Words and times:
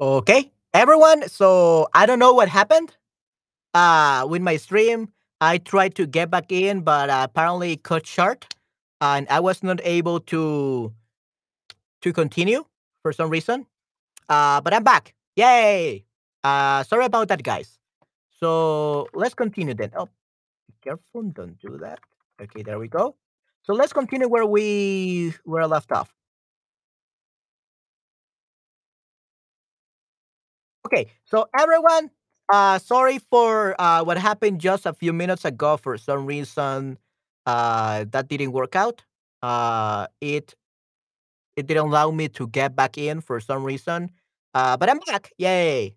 Okay, 0.00 0.50
everyone. 0.72 1.28
So 1.28 1.88
I 1.94 2.06
don't 2.06 2.18
know 2.18 2.32
what 2.34 2.48
happened 2.48 2.96
uh, 3.74 4.26
with 4.28 4.42
my 4.42 4.56
stream. 4.56 5.08
I 5.40 5.58
tried 5.58 5.94
to 5.96 6.06
get 6.06 6.30
back 6.30 6.50
in, 6.50 6.80
but 6.82 7.10
uh, 7.10 7.26
apparently 7.28 7.72
it 7.74 7.82
cut 7.82 8.06
short, 8.06 8.46
and 9.00 9.28
I 9.28 9.40
was 9.40 9.62
not 9.62 9.80
able 9.84 10.20
to 10.34 10.92
to 12.02 12.12
continue 12.12 12.64
for 13.02 13.12
some 13.12 13.30
reason. 13.30 13.66
Uh, 14.28 14.60
but 14.60 14.74
I'm 14.74 14.82
back. 14.84 15.14
Yay! 15.36 16.04
Uh, 16.42 16.82
sorry 16.82 17.04
about 17.04 17.28
that, 17.28 17.42
guys. 17.42 17.78
So 18.40 19.06
let's 19.14 19.34
continue 19.34 19.74
then. 19.74 19.92
Oh, 19.96 20.06
be 20.66 20.74
careful! 20.82 21.22
Don't 21.30 21.58
do 21.60 21.78
that. 21.78 22.00
Okay, 22.42 22.62
there 22.62 22.78
we 22.78 22.88
go. 22.88 23.14
So 23.62 23.74
let's 23.74 23.92
continue 23.92 24.28
where 24.28 24.46
we 24.46 25.34
were 25.44 25.66
left 25.66 25.92
off. 25.92 26.12
Okay, 30.86 31.06
so 31.24 31.46
everyone, 31.58 32.10
uh, 32.52 32.78
sorry 32.78 33.18
for 33.18 33.74
uh, 33.80 34.04
what 34.04 34.18
happened 34.18 34.60
just 34.60 34.84
a 34.86 34.92
few 34.92 35.12
minutes 35.12 35.44
ago. 35.44 35.76
For 35.76 35.96
some 35.96 36.26
reason, 36.26 36.98
uh, 37.46 38.04
that 38.10 38.28
didn't 38.28 38.52
work 38.52 38.76
out. 38.76 39.02
Uh, 39.42 40.06
it 40.20 40.54
it 41.56 41.66
didn't 41.66 41.86
allow 41.86 42.10
me 42.10 42.28
to 42.28 42.48
get 42.48 42.74
back 42.76 42.98
in 42.98 43.20
for 43.20 43.40
some 43.40 43.64
reason. 43.64 44.10
Uh, 44.54 44.76
but 44.76 44.88
I'm 44.90 44.98
back. 45.06 45.32
Yay! 45.38 45.94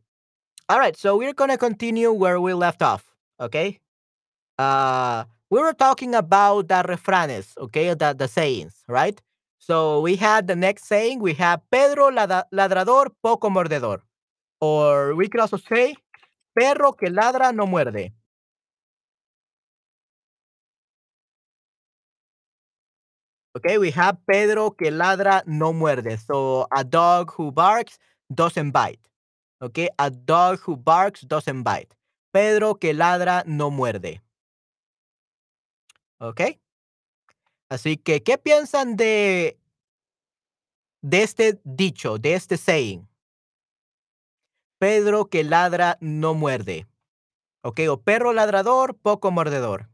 All 0.70 0.80
right, 0.80 0.98
so 0.98 1.17
we're 1.17 1.34
gonna 1.34 1.58
continue 1.58 2.12
where 2.14 2.42
we 2.42 2.54
left 2.54 2.81
off. 2.81 3.06
Okay. 3.40 3.80
Uh, 4.59 5.26
we 5.52 5.59
were 5.62 5.73
talking 5.73 6.16
about 6.16 6.67
the 6.70 6.84
refranes. 6.88 7.58
Okay, 7.58 7.94
the 7.94 8.14
the 8.14 8.28
sayings, 8.28 8.84
right? 8.90 9.22
So 9.59 10.02
we 10.02 10.16
had 10.17 10.48
the 10.48 10.56
next 10.56 10.86
saying. 10.86 11.19
We 11.22 11.34
have 11.36 11.62
Perro 11.72 12.12
ladrador, 12.12 13.08
poco 13.23 13.50
mordedor. 13.50 14.02
Or 14.59 15.16
we 15.16 15.27
could 15.27 15.41
also 15.41 15.58
say 15.58 15.95
Perro 16.55 16.94
que 16.94 17.09
ladra 17.09 17.53
no 17.53 17.66
muerde. 17.66 18.13
Okay, 23.55 23.78
we 23.80 23.91
have 23.91 24.17
Pedro 24.28 24.72
que 24.72 24.91
ladra 24.91 25.44
no 25.47 25.73
muerde. 25.73 26.19
So 26.19 26.67
a 26.72 26.83
dog 26.83 27.31
who 27.31 27.52
barks 27.52 27.97
doesn't 28.33 28.72
bite. 28.72 29.00
Okay, 29.61 29.89
a 29.97 30.11
dog 30.11 30.59
who 30.59 30.78
barks 30.78 31.22
doesn't 31.22 31.63
bite. 31.63 31.95
Pedro 32.31 32.75
que 32.75 32.94
ladra 32.94 33.44
no 33.47 33.72
muerde. 33.72 34.22
Okay. 36.19 36.59
Así 37.69 37.97
que, 37.97 38.23
¿qué 38.23 38.38
piensan 38.38 38.95
de, 38.95 39.59
de 41.02 41.23
este 41.23 41.59
dicho, 41.63 42.17
de 42.17 42.33
este 42.35 42.58
saying? 42.58 43.08
Pedro 44.80 45.25
que 45.25 45.44
ladra 45.44 45.97
no 46.02 46.33
muerde. 46.33 46.86
Ok, 47.64 47.80
o 47.89 47.97
perro 47.97 48.31
ladrador, 48.31 48.95
poco 48.95 49.31
mordedor. 49.31 49.89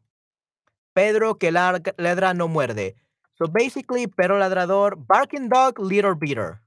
Pedro 0.93 1.35
que 1.39 1.51
ladra 1.51 2.33
no 2.33 2.47
muerde. 2.47 2.95
So 3.35 3.47
basically, 3.47 4.07
perro 4.07 4.37
ladrador, 4.37 4.95
barking 5.07 5.49
dog, 5.49 5.79
little 5.79 6.15
beater. 6.15 6.61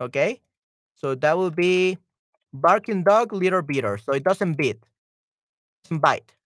Okay, 0.00 0.42
so 0.94 1.14
that 1.16 1.36
will 1.36 1.50
be 1.50 1.98
barking 2.52 3.02
dog, 3.02 3.32
little 3.32 3.62
beater. 3.62 3.98
So 3.98 4.12
it 4.12 4.22
doesn't 4.22 4.56
beat, 4.56 4.78
doesn't 5.84 6.00
bite. 6.00 6.36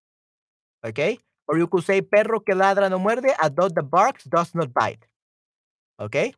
Okay, 0.84 1.18
or 1.48 1.58
you 1.58 1.66
could 1.66 1.84
say 1.84 2.02
perro 2.02 2.40
que 2.40 2.54
ladra 2.54 2.88
no 2.88 2.98
muerde, 2.98 3.34
a 3.42 3.50
dog 3.50 3.74
that 3.74 3.90
barks 3.90 4.24
does 4.24 4.54
not 4.54 4.72
bite. 4.72 5.06
Okay, 6.00 6.34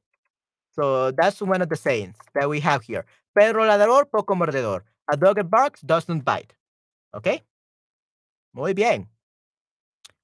so 0.73 1.11
that's 1.11 1.41
one 1.41 1.63
of 1.63 1.69
the 1.69 1.77
sayings 1.77 2.17
that 2.35 2.49
we 2.49 2.61
have 2.61 2.83
here. 2.83 3.05
Perro 3.37 3.65
ladrador, 3.65 4.11
poco 4.11 4.35
mordedor. 4.35 4.83
A 5.13 5.17
dog 5.17 5.36
that 5.36 5.51
barks 5.51 5.81
does 5.81 6.08
not 6.08 6.25
bite. 6.25 6.55
Okay, 7.14 7.42
muy 8.55 8.73
bien. 8.73 9.09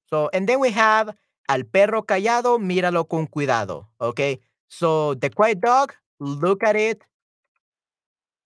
So, 0.09 0.31
and 0.33 0.49
then 0.49 0.61
we 0.61 0.71
have 0.71 1.15
al 1.49 1.65
perro 1.65 2.03
callado, 2.03 2.59
míralo 2.59 3.09
con 3.09 3.27
cuidado. 3.27 3.87
Okay, 4.01 4.41
so 4.69 5.15
the 5.15 5.31
quiet 5.31 5.61
dog, 5.61 5.95
look 6.21 6.63
at 6.63 6.77
it 6.77 7.03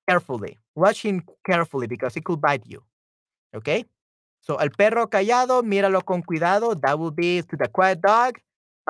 carefully. 0.09 0.57
Watch 0.75 1.03
him 1.03 1.23
carefully 1.45 1.87
because 1.87 2.17
it 2.17 2.25
could 2.25 2.41
bite 2.41 2.65
you. 2.67 2.83
Okay, 3.55 3.85
so 4.41 4.59
al 4.59 4.71
perro 4.71 5.07
callado, 5.07 5.63
míralo 5.63 6.03
con 6.05 6.23
cuidado. 6.23 6.75
That 6.81 6.99
will 6.99 7.11
be 7.11 7.43
to 7.43 7.57
the 7.57 7.69
quiet 7.69 8.01
dog. 8.01 8.39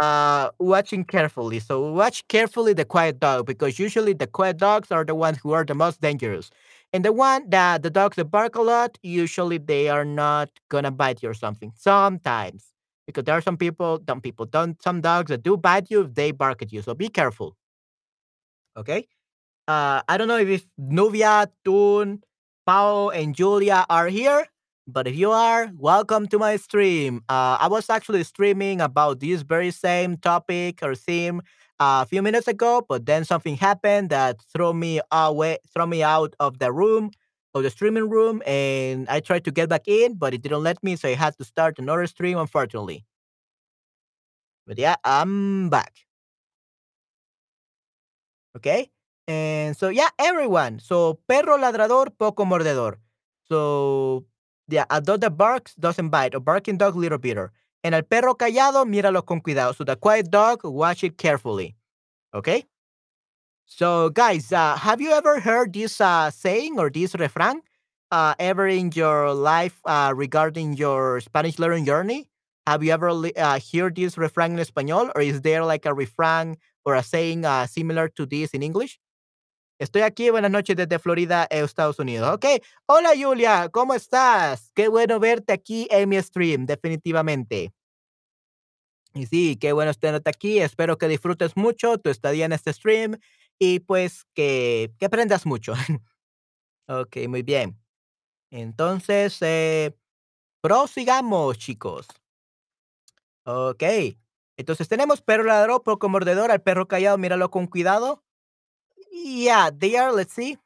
Uh, 0.00 0.50
watching 0.58 1.04
carefully. 1.04 1.58
So 1.58 1.92
watch 1.92 2.26
carefully 2.28 2.72
the 2.72 2.86
quiet 2.86 3.20
dog 3.20 3.44
because 3.46 3.78
usually 3.78 4.14
the 4.14 4.26
quiet 4.26 4.56
dogs 4.56 4.90
are 4.90 5.04
the 5.04 5.14
ones 5.14 5.38
who 5.42 5.52
are 5.52 5.64
the 5.64 5.74
most 5.74 6.00
dangerous. 6.00 6.50
And 6.92 7.04
the 7.04 7.12
one 7.12 7.50
that 7.50 7.82
the 7.82 7.90
dogs 7.90 8.16
that 8.16 8.26
bark 8.30 8.54
a 8.54 8.62
lot, 8.62 8.96
usually 9.02 9.58
they 9.58 9.88
are 9.90 10.04
not 10.04 10.48
gonna 10.70 10.90
bite 10.90 11.22
you 11.22 11.28
or 11.28 11.34
something. 11.34 11.72
Sometimes 11.76 12.72
because 13.06 13.24
there 13.24 13.36
are 13.36 13.42
some 13.42 13.58
people, 13.58 14.00
some 14.08 14.20
people 14.22 14.46
don't, 14.46 14.80
some 14.82 15.00
dogs 15.02 15.28
that 15.28 15.42
do 15.42 15.56
bite 15.56 15.90
you 15.90 16.02
if 16.02 16.14
they 16.14 16.30
bark 16.30 16.62
at 16.62 16.72
you. 16.72 16.80
So 16.80 16.94
be 16.94 17.08
careful. 17.08 17.56
Okay. 18.76 19.06
Uh, 19.68 20.02
I 20.08 20.18
don't 20.18 20.28
know 20.28 20.38
if 20.38 20.66
Nubia, 20.78 21.48
Toon, 21.64 22.22
Pao, 22.66 23.10
and 23.10 23.34
Julia 23.34 23.86
are 23.90 24.08
here, 24.08 24.46
but 24.92 25.06
if 25.06 25.16
you 25.16 25.30
are, 25.30 25.70
welcome 25.76 26.26
to 26.28 26.38
my 26.38 26.56
stream. 26.56 27.22
Uh, 27.28 27.56
I 27.60 27.68
was 27.68 27.88
actually 27.90 28.22
streaming 28.24 28.80
about 28.80 29.20
this 29.20 29.42
very 29.42 29.70
same 29.70 30.16
topic 30.16 30.80
or 30.82 30.94
theme 30.94 31.42
uh, 31.78 32.00
a 32.02 32.06
few 32.06 32.22
minutes 32.22 32.48
ago, 32.48 32.84
but 32.88 33.06
then 33.06 33.24
something 33.24 33.56
happened 33.56 34.10
that 34.10 34.40
threw 34.52 34.72
me 34.74 35.00
away, 35.12 35.58
threw 35.72 35.86
me 35.86 36.02
out 36.02 36.34
of 36.40 36.58
the 36.58 36.72
room, 36.72 37.10
of 37.54 37.62
the 37.62 37.70
streaming 37.70 38.08
room, 38.08 38.42
and 38.46 39.08
I 39.08 39.20
tried 39.20 39.44
to 39.44 39.50
get 39.50 39.68
back 39.68 39.86
in, 39.86 40.14
but 40.14 40.34
it 40.34 40.42
didn't 40.42 40.62
let 40.62 40.82
me, 40.84 40.96
so 40.96 41.08
I 41.08 41.14
had 41.14 41.36
to 41.38 41.44
start 41.44 41.78
another 41.78 42.06
stream, 42.06 42.38
unfortunately. 42.38 43.04
But 44.66 44.78
yeah, 44.78 44.96
I'm 45.04 45.68
back. 45.68 46.06
Okay. 48.56 48.90
And 49.28 49.76
so 49.76 49.88
yeah, 49.88 50.08
everyone. 50.18 50.78
So 50.80 51.18
perro 51.28 51.56
ladrador, 51.58 52.10
poco 52.18 52.44
mordedor. 52.44 52.96
So 53.48 54.24
yeah, 54.70 54.84
a 54.90 55.00
dog 55.00 55.20
that 55.20 55.36
barks 55.36 55.74
doesn't 55.74 56.08
bite. 56.08 56.34
A 56.34 56.40
barking 56.40 56.76
dog, 56.76 56.96
little 56.96 57.18
beater. 57.18 57.52
And 57.82 57.94
el 57.94 58.02
perro 58.02 58.34
callado, 58.34 58.84
míralo 58.84 59.24
con 59.24 59.40
cuidado. 59.40 59.74
So 59.74 59.84
the 59.84 59.96
quiet 59.96 60.30
dog, 60.30 60.64
watch 60.64 61.04
it 61.04 61.16
carefully. 61.16 61.76
Okay. 62.34 62.64
So 63.66 64.10
guys, 64.10 64.52
uh, 64.52 64.76
have 64.76 65.00
you 65.00 65.12
ever 65.12 65.40
heard 65.40 65.72
this 65.72 66.00
uh, 66.00 66.30
saying 66.30 66.78
or 66.78 66.90
this 66.90 67.12
refrán 67.12 67.60
uh, 68.10 68.34
ever 68.38 68.66
in 68.66 68.90
your 68.94 69.32
life 69.32 69.80
uh, 69.84 70.12
regarding 70.14 70.74
your 70.74 71.20
Spanish 71.20 71.58
learning 71.58 71.84
journey? 71.84 72.28
Have 72.66 72.82
you 72.82 72.92
ever 72.92 73.08
uh, 73.08 73.58
heard 73.72 73.96
this 73.96 74.16
refrán 74.16 74.50
in 74.50 74.56
español, 74.56 75.10
or 75.14 75.22
is 75.22 75.40
there 75.40 75.64
like 75.64 75.86
a 75.86 75.90
refrán 75.90 76.56
or 76.84 76.94
a 76.94 77.02
saying 77.02 77.44
uh, 77.44 77.66
similar 77.66 78.08
to 78.08 78.26
this 78.26 78.50
in 78.50 78.62
English? 78.62 78.98
Estoy 79.80 80.02
aquí, 80.02 80.28
buenas 80.28 80.50
noches 80.50 80.76
desde 80.76 80.98
Florida, 80.98 81.46
eh, 81.48 81.62
Estados 81.62 81.98
Unidos. 81.98 82.34
Ok, 82.34 82.44
hola 82.84 83.12
Julia, 83.18 83.70
¿cómo 83.72 83.94
estás? 83.94 84.70
Qué 84.74 84.88
bueno 84.88 85.18
verte 85.18 85.54
aquí 85.54 85.88
en 85.90 86.10
mi 86.10 86.20
stream, 86.20 86.66
definitivamente. 86.66 87.72
Y 89.14 89.24
sí, 89.24 89.56
qué 89.56 89.72
bueno 89.72 89.94
tenerte 89.94 90.28
aquí. 90.28 90.58
Espero 90.58 90.98
que 90.98 91.08
disfrutes 91.08 91.56
mucho 91.56 91.96
tu 91.96 92.10
estadía 92.10 92.44
en 92.44 92.52
este 92.52 92.74
stream 92.74 93.18
y 93.58 93.80
pues 93.80 94.26
que, 94.34 94.92
que 94.98 95.06
aprendas 95.06 95.46
mucho. 95.46 95.72
ok, 96.86 97.16
muy 97.26 97.40
bien. 97.42 97.80
Entonces, 98.50 99.38
eh, 99.40 99.96
prosigamos, 100.60 101.56
chicos. 101.56 102.06
Ok. 103.44 103.82
Entonces 104.58 104.88
tenemos 104.88 105.22
perro 105.22 105.44
ladrón, 105.44 105.80
poco 105.82 106.10
mordedor, 106.10 106.50
al 106.50 106.60
perro 106.60 106.86
callado, 106.86 107.16
míralo 107.16 107.50
con 107.50 107.66
cuidado. 107.66 108.22
Yeah, 109.10 109.70
they 109.76 109.96
are, 109.96 110.12
let's 110.12 110.34
see. 110.34 110.56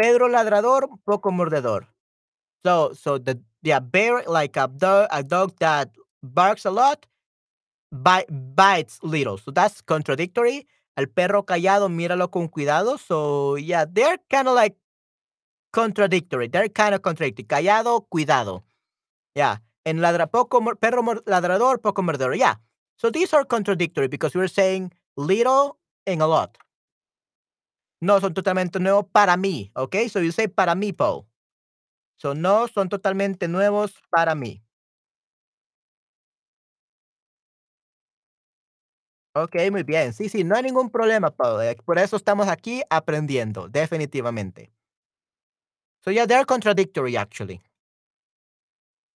Perro 0.00 0.28
ladrador, 0.28 0.88
poco 1.06 1.30
mordedor. 1.30 1.86
So, 2.64 2.92
so 2.92 3.18
the 3.18 3.40
yeah, 3.62 3.80
bear 3.80 4.22
like 4.26 4.56
a 4.56 4.68
dog, 4.68 5.08
a 5.10 5.22
dog 5.22 5.54
that 5.60 5.90
barks 6.22 6.64
a 6.64 6.70
lot, 6.70 7.06
bite, 7.92 8.26
bites 8.54 8.98
little. 9.02 9.38
So 9.38 9.50
that's 9.50 9.82
contradictory. 9.82 10.66
El 10.96 11.06
perro 11.06 11.42
callado, 11.44 11.88
míralo 11.88 12.30
con 12.30 12.48
cuidado. 12.48 12.98
So 12.98 13.56
yeah, 13.56 13.84
they're 13.90 14.18
kind 14.30 14.48
of 14.48 14.54
like 14.54 14.76
contradictory. 15.72 16.48
They're 16.48 16.68
kind 16.68 16.94
of 16.94 17.02
contradictory. 17.02 17.44
Callado, 17.44 18.06
cuidado. 18.10 18.62
Yeah. 19.34 19.56
And 19.84 20.00
ladra 20.00 20.30
poco 20.30 20.60
perro 20.76 21.02
ladrador, 21.26 21.82
poco 21.82 22.02
mordedor. 22.02 22.36
Yeah. 22.36 22.56
So 22.96 23.10
these 23.10 23.32
are 23.32 23.44
contradictory 23.44 24.08
because 24.08 24.34
we're 24.34 24.48
saying 24.48 24.92
little 25.16 25.78
and 26.06 26.20
a 26.22 26.26
lot. 26.26 26.58
No 28.02 28.18
son 28.20 28.32
totalmente 28.32 28.80
nuevos 28.80 29.06
para 29.12 29.36
mí. 29.36 29.70
Okay. 29.74 30.08
So 30.08 30.20
you 30.20 30.32
say 30.32 30.48
para 30.48 30.74
mí, 30.74 30.92
Paul. 30.92 31.26
So 32.18 32.34
no 32.34 32.68
son 32.68 32.88
totalmente 32.88 33.48
nuevos 33.48 33.94
para 34.10 34.34
mí. 34.34 34.62
Okey, 39.36 39.70
muy 39.70 39.84
bien. 39.84 40.12
Sí, 40.12 40.28
sí, 40.28 40.42
no 40.42 40.56
hay 40.56 40.62
ningún 40.64 40.90
problema, 40.90 41.30
Paul, 41.30 41.62
eh, 41.62 41.76
por 41.84 41.98
eso 42.00 42.16
estamos 42.16 42.48
aquí 42.48 42.82
aprendiendo, 42.90 43.68
definitivamente. 43.68 44.72
So, 46.04 46.10
yeah, 46.10 46.24
they're 46.26 46.44
contradictory, 46.46 47.16
actually. 47.16 47.60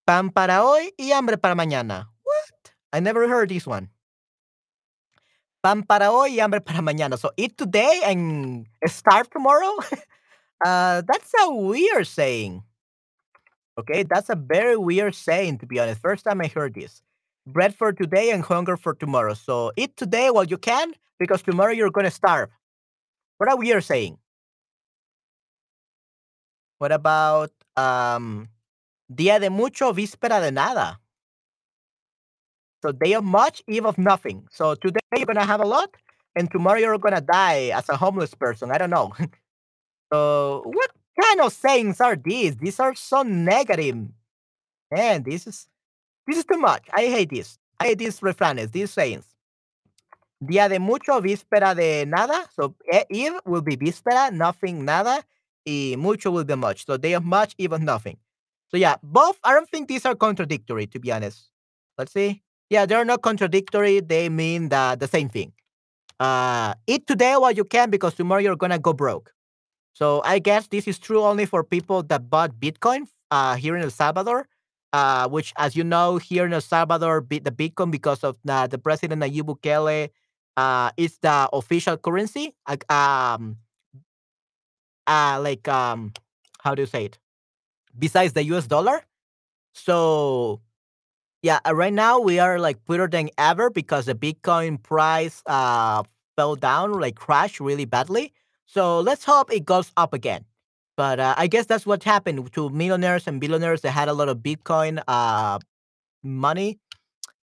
Pan 0.06 0.30
para 0.30 0.64
hoy 0.64 0.92
y 0.98 1.12
hambre 1.12 1.38
para 1.38 1.54
mañana. 1.54 2.12
What? 2.24 2.72
I 2.92 3.00
never 3.00 3.26
heard 3.28 3.48
this 3.48 3.66
one. 3.66 3.93
Pan 5.64 5.82
para 5.82 6.12
hoy 6.12 6.34
y 6.34 6.40
hambre 6.40 6.60
para 6.60 6.82
mañana. 6.82 7.16
So, 7.16 7.32
eat 7.38 7.56
today 7.56 8.02
and 8.04 8.66
starve 8.86 9.30
tomorrow? 9.30 9.76
Uh, 10.64 11.02
that's 11.06 11.32
a 11.44 11.52
weird 11.52 12.06
saying. 12.06 12.62
Okay, 13.78 14.02
that's 14.04 14.30
a 14.30 14.36
very 14.36 14.78
weird 14.78 15.14
saying, 15.14 15.58
to 15.58 15.66
be 15.66 15.78
honest. 15.78 16.00
First 16.00 16.24
time 16.24 16.40
I 16.40 16.46
heard 16.46 16.72
this. 16.72 17.02
Bread 17.46 17.74
for 17.74 17.92
today 17.92 18.30
and 18.30 18.42
hunger 18.42 18.78
for 18.78 18.94
tomorrow. 18.94 19.34
So, 19.34 19.72
eat 19.76 19.94
today 19.96 20.30
while 20.30 20.44
you 20.44 20.56
can, 20.56 20.94
because 21.18 21.42
tomorrow 21.42 21.72
you're 21.72 21.90
gonna 21.90 22.10
starve. 22.10 22.48
What 23.36 23.52
a 23.52 23.56
weird 23.56 23.84
saying. 23.84 24.16
What 26.78 26.92
about, 26.92 27.50
um, 27.76 28.48
día 29.12 29.40
de 29.40 29.50
mucho, 29.50 29.92
víspera 29.92 30.40
de 30.40 30.52
nada? 30.52 31.00
So, 32.84 32.92
day 32.92 33.14
of 33.14 33.24
much, 33.24 33.62
eve 33.66 33.86
of 33.86 33.96
nothing. 33.96 34.46
So, 34.50 34.74
today 34.74 35.00
you're 35.16 35.24
gonna 35.24 35.46
have 35.46 35.62
a 35.62 35.66
lot, 35.66 35.88
and 36.36 36.50
tomorrow 36.50 36.78
you're 36.78 36.98
gonna 36.98 37.22
die 37.22 37.70
as 37.72 37.88
a 37.88 37.96
homeless 37.96 38.34
person. 38.34 38.70
I 38.70 38.76
don't 38.76 38.90
know. 38.90 39.12
So, 40.12 40.62
what 40.66 40.90
kind 41.20 41.40
of 41.40 41.52
sayings 41.52 42.00
are 42.00 42.14
these? 42.14 42.56
These 42.56 42.78
are 42.78 42.94
so 42.94 43.22
negative. 43.22 43.96
Man, 44.92 45.22
this 45.24 45.46
is 45.46 45.66
this 46.26 46.38
is 46.38 46.44
too 46.44 46.58
much. 46.58 46.84
I 46.92 47.06
hate 47.06 47.30
this. 47.30 47.58
I 47.80 47.86
hate 47.86 47.98
these 47.98 48.20
refranes, 48.20 48.70
these 48.70 48.92
sayings. 48.92 49.24
Día 50.42 50.68
de 50.68 50.78
mucho, 50.78 51.20
víspera 51.20 51.74
de 51.74 52.04
nada. 52.04 52.46
So, 52.52 52.76
e 52.92 53.02
eve 53.10 53.40
will 53.46 53.62
be 53.62 53.78
víspera, 53.78 54.30
nothing, 54.30 54.84
nada, 54.84 55.24
y 55.66 55.96
mucho 55.98 56.30
will 56.30 56.44
be 56.44 56.54
much. 56.54 56.84
So, 56.84 56.98
they 56.98 57.14
are 57.14 57.20
much, 57.20 57.54
even 57.58 57.84
nothing. 57.86 58.18
So, 58.68 58.76
yeah, 58.76 58.96
both 59.02 59.40
I 59.42 59.54
don't 59.54 59.70
think 59.70 59.88
these 59.88 60.04
are 60.04 60.14
contradictory, 60.14 60.86
to 60.88 61.00
be 61.00 61.10
honest. 61.10 61.48
Let's 61.98 62.12
see. 62.12 62.42
Yeah, 62.70 62.86
they're 62.86 63.04
not 63.04 63.22
contradictory. 63.22 64.00
They 64.00 64.28
mean 64.28 64.68
the 64.68 64.96
the 64.98 65.08
same 65.08 65.28
thing. 65.28 65.52
Uh, 66.20 66.74
eat 66.86 67.06
today 67.06 67.36
while 67.36 67.52
you 67.52 67.64
can 67.64 67.90
because 67.90 68.14
tomorrow 68.14 68.40
you're 68.42 68.56
gonna 68.56 68.78
go 68.78 68.92
broke. 68.92 69.32
So 69.94 70.22
I 70.24 70.38
guess 70.40 70.68
this 70.68 70.88
is 70.88 70.98
true 70.98 71.22
only 71.22 71.46
for 71.46 71.64
people 71.64 72.02
that 72.04 72.30
bought 72.30 72.56
Bitcoin 72.60 73.08
uh, 73.30 73.56
here 73.56 73.76
in 73.76 73.82
El 73.82 73.90
Salvador, 73.90 74.48
uh, 74.92 75.28
which, 75.28 75.52
as 75.58 75.76
you 75.76 75.84
know, 75.84 76.18
here 76.18 76.46
in 76.46 76.52
El 76.54 76.62
Salvador, 76.62 77.24
the 77.28 77.52
Bitcoin, 77.52 77.90
because 77.90 78.24
of 78.24 78.38
the, 78.44 78.68
the 78.70 78.78
president 78.78 79.22
Nayib 79.22 79.44
Bukele, 79.46 80.10
uh, 80.56 80.90
is 80.96 81.18
the 81.22 81.48
official 81.52 81.96
currency. 81.96 82.54
Um, 82.90 83.58
uh, 85.06 85.40
like, 85.42 85.66
um, 85.68 86.12
how 86.62 86.74
do 86.74 86.82
you 86.82 86.86
say 86.86 87.06
it? 87.06 87.18
Besides 87.98 88.34
the 88.34 88.44
US 88.44 88.66
dollar. 88.68 89.04
So 89.74 90.62
yeah, 91.44 91.60
uh, 91.68 91.74
right 91.74 91.92
now 91.92 92.18
we 92.18 92.38
are 92.38 92.58
like 92.58 92.82
poorer 92.86 93.06
than 93.06 93.28
ever 93.36 93.68
because 93.68 94.06
the 94.06 94.14
Bitcoin 94.14 94.82
price 94.82 95.42
uh 95.44 96.02
fell 96.36 96.56
down, 96.56 96.92
like 96.98 97.16
crashed 97.16 97.60
really 97.60 97.84
badly. 97.84 98.32
So 98.64 99.00
let's 99.00 99.24
hope 99.24 99.52
it 99.52 99.66
goes 99.66 99.92
up 99.98 100.14
again. 100.14 100.46
But 100.96 101.20
uh, 101.20 101.34
I 101.36 101.46
guess 101.48 101.66
that's 101.66 101.84
what 101.84 102.02
happened 102.02 102.50
to 102.54 102.70
millionaires 102.70 103.26
and 103.26 103.42
billionaires 103.42 103.82
that 103.82 103.90
had 103.90 104.08
a 104.08 104.14
lot 104.14 104.30
of 104.30 104.38
Bitcoin 104.38 105.02
uh 105.06 105.58
money, 106.22 106.78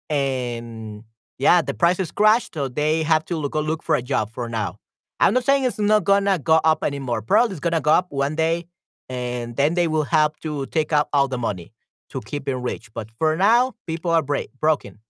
and 0.08 1.05
yeah, 1.38 1.61
the 1.61 1.75
prices 1.75 2.11
crashed, 2.11 2.55
so 2.55 2.69
they 2.69 3.02
have 3.02 3.26
to 3.26 3.37
look, 3.37 3.52
go 3.52 3.61
look 3.61 3.82
for 3.82 3.97
a 3.97 4.02
job 4.02 4.31
for 4.32 4.49
now. 4.49 4.79
I'm 5.20 5.35
not 5.35 5.44
saying 5.44 5.64
it's 5.64 5.79
not 5.79 6.05
gonna 6.05 6.38
go 6.38 6.56
up 6.64 6.85
anymore. 6.85 7.20
Probably 7.20 7.52
it's 7.52 7.61
gonna 7.61 7.82
go 7.82 7.93
up 7.93 8.06
one 8.11 8.35
day, 8.35 8.64
and 9.11 9.56
then 9.56 9.75
they 9.75 9.88
will 9.88 10.05
have 10.05 10.32
to 10.41 10.64
take 10.67 10.91
out 10.91 11.08
all 11.12 11.29
the 11.29 11.38
money 11.38 11.75
to 12.11 12.21
keep 12.21 12.49
it 12.49 12.57
rich. 12.57 12.93
But 12.95 13.11
for 13.19 13.37
now, 13.37 13.75
people 13.87 14.11
are 14.11 14.23
break 14.23 14.51
broken. 14.61 15.01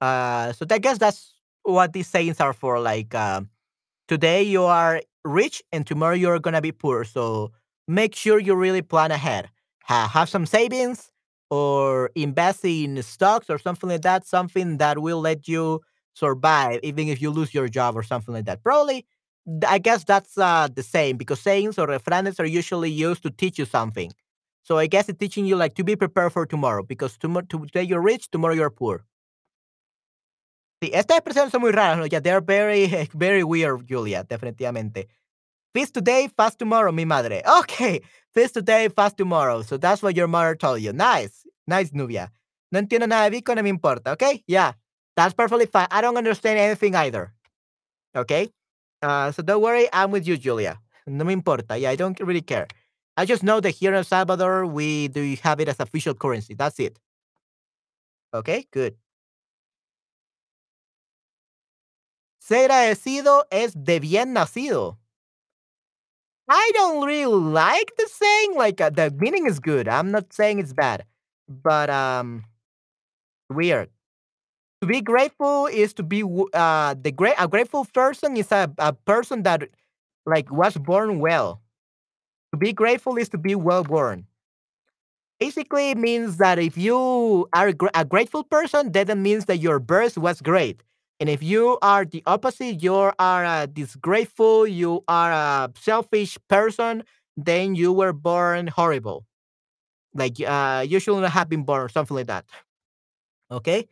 Uh, 0.00 0.52
so 0.52 0.66
I 0.70 0.78
guess 0.78 0.98
that's 0.98 1.34
what 1.62 1.92
these 1.92 2.06
sayings 2.08 2.40
are 2.40 2.52
for. 2.52 2.80
Like, 2.80 3.14
um, 3.14 3.48
today 4.08 4.42
you 4.42 4.64
are 4.64 5.02
rich, 5.24 5.62
and 5.72 5.86
tomorrow 5.86 6.14
you're 6.14 6.38
gonna 6.40 6.62
be 6.62 6.72
poor. 6.72 7.04
So 7.04 7.52
make 7.88 8.14
sure 8.14 8.38
you 8.38 8.54
really 8.54 8.82
plan 8.82 9.10
ahead. 9.10 9.50
Ha- 9.84 10.08
have 10.12 10.28
some 10.28 10.46
savings, 10.46 11.10
or 11.50 12.10
invest 12.14 12.64
in 12.64 13.02
stocks 13.02 13.50
or 13.50 13.58
something 13.58 13.90
like 13.90 14.02
that. 14.02 14.26
Something 14.26 14.78
that 14.78 14.98
will 15.00 15.20
let 15.20 15.48
you 15.48 15.80
survive, 16.14 16.80
even 16.82 17.08
if 17.08 17.22
you 17.22 17.30
lose 17.30 17.54
your 17.54 17.68
job 17.68 17.96
or 17.96 18.02
something 18.02 18.34
like 18.34 18.46
that. 18.46 18.62
Probably. 18.62 19.06
I 19.66 19.78
guess 19.78 20.04
that's 20.04 20.38
uh, 20.38 20.68
the 20.74 20.82
same 20.82 21.16
because 21.18 21.40
sayings 21.40 21.78
or 21.78 21.86
refranes 21.86 22.40
are 22.40 22.46
usually 22.46 22.90
used 22.90 23.22
to 23.24 23.30
teach 23.30 23.58
you 23.58 23.64
something. 23.66 24.12
So 24.64 24.78
I 24.78 24.86
guess 24.86 25.08
it's 25.10 25.18
teaching 25.18 25.44
you 25.44 25.56
like 25.56 25.74
to 25.74 25.84
be 25.84 25.94
prepared 25.94 26.32
for 26.32 26.46
tomorrow 26.46 26.82
because 26.82 27.18
tomorrow 27.18 27.44
today 27.46 27.82
you're 27.82 28.00
rich, 28.00 28.30
tomorrow 28.30 28.54
you're 28.54 28.70
poor. 28.70 29.04
Sí, 30.82 30.90
estas 30.92 31.18
expresiones 31.18 31.52
son 31.52 31.60
muy 31.60 31.70
raras, 31.70 31.98
¿no? 31.98 32.06
Yeah, 32.06 32.20
they're 32.20 32.40
very, 32.40 32.86
very 33.14 33.44
weird, 33.44 33.86
Julia, 33.86 34.24
definitivamente. 34.24 35.06
Feast 35.74 35.92
today, 35.92 36.28
fast 36.34 36.58
tomorrow, 36.58 36.92
mi 36.92 37.04
madre. 37.04 37.42
Okay, 37.60 38.00
feast 38.32 38.54
today, 38.54 38.88
fast 38.88 39.18
tomorrow. 39.18 39.62
So 39.62 39.76
that's 39.76 40.02
what 40.02 40.16
your 40.16 40.28
mother 40.28 40.54
told 40.54 40.80
you. 40.80 40.92
Nice, 40.92 41.46
nice, 41.66 41.92
Nubia. 41.92 42.30
No 42.72 42.80
entiendo 42.80 43.06
nada 43.06 43.30
de 43.30 43.36
Bitcoin, 43.36 43.56
no 43.56 43.62
me 43.62 43.70
importa, 43.70 44.12
okay? 44.12 44.42
Yeah, 44.46 44.72
that's 45.14 45.34
perfectly 45.34 45.66
fine. 45.66 45.88
I 45.90 46.00
don't 46.00 46.16
understand 46.16 46.58
anything 46.58 46.94
either. 46.94 47.34
Okay? 48.16 48.48
Uh, 49.02 49.30
so 49.30 49.42
don't 49.42 49.62
worry, 49.62 49.88
I'm 49.92 50.10
with 50.10 50.26
you, 50.26 50.36
Julia. 50.38 50.78
No 51.06 51.24
me 51.24 51.34
importa. 51.34 51.76
Yeah, 51.76 51.90
I 51.90 51.96
don't 51.96 52.18
really 52.20 52.40
care. 52.40 52.66
I 53.16 53.24
just 53.26 53.42
know 53.42 53.60
that 53.60 53.70
here 53.70 53.90
in 53.92 53.96
El 53.96 54.04
Salvador, 54.04 54.66
we 54.66 55.08
do 55.08 55.36
have 55.42 55.60
it 55.60 55.68
as 55.68 55.80
official 55.80 56.14
currency. 56.14 56.54
That's 56.54 56.78
it. 56.80 56.98
Okay, 58.32 58.66
good. 58.70 58.96
Ser 62.38 62.70
agradecido 62.70 63.44
es 63.50 63.72
de 63.74 63.98
bien 63.98 64.32
nacido. 64.34 64.98
I 66.48 66.70
don't 66.74 67.06
really 67.06 67.24
like 67.52 67.92
the 67.96 68.06
saying. 68.08 68.54
Like 68.56 68.80
uh, 68.80 68.90
the 68.90 69.10
meaning 69.10 69.46
is 69.46 69.60
good. 69.60 69.88
I'm 69.88 70.10
not 70.10 70.32
saying 70.32 70.58
it's 70.58 70.72
bad, 70.72 71.04
but 71.48 71.88
um, 71.90 72.44
weird. 73.50 73.90
To 74.82 74.86
be 74.88 75.00
grateful 75.00 75.66
is 75.66 75.94
to 75.94 76.02
be 76.04 76.22
uh 76.54 76.94
the 77.00 77.12
great 77.12 77.34
a 77.38 77.48
grateful 77.48 77.86
person 77.86 78.36
is 78.36 78.52
a, 78.52 78.70
a 78.78 78.92
person 78.92 79.42
that 79.44 79.64
like 80.26 80.52
was 80.52 80.76
born 80.78 81.20
well. 81.20 81.62
To 82.54 82.58
be 82.58 82.72
grateful 82.72 83.16
is 83.16 83.28
to 83.30 83.36
be 83.36 83.56
well 83.56 83.82
born. 83.82 84.28
Basically, 85.40 85.90
it 85.90 85.98
means 85.98 86.36
that 86.36 86.60
if 86.60 86.78
you 86.78 87.48
are 87.52 87.72
a 87.92 88.04
grateful 88.04 88.44
person, 88.44 88.92
then 88.92 89.10
means 89.24 89.46
that 89.46 89.58
your 89.58 89.80
birth 89.80 90.16
was 90.16 90.40
great. 90.40 90.84
And 91.18 91.28
if 91.28 91.42
you 91.42 91.78
are 91.82 92.04
the 92.04 92.22
opposite, 92.26 92.80
you 92.80 92.94
are 92.94 93.44
a 93.44 93.66
disgrateful, 93.66 94.68
you 94.68 95.02
are 95.08 95.32
a 95.32 95.72
selfish 95.76 96.38
person, 96.48 97.02
then 97.36 97.74
you 97.74 97.92
were 97.92 98.12
born 98.12 98.68
horrible. 98.68 99.26
Like 100.14 100.36
uh, 100.40 100.86
you 100.86 101.00
should 101.00 101.20
not 101.20 101.32
have 101.32 101.48
been 101.48 101.64
born, 101.64 101.80
or 101.82 101.88
something 101.88 102.16
like 102.16 102.28
that. 102.28 102.44
Okay? 103.50 103.88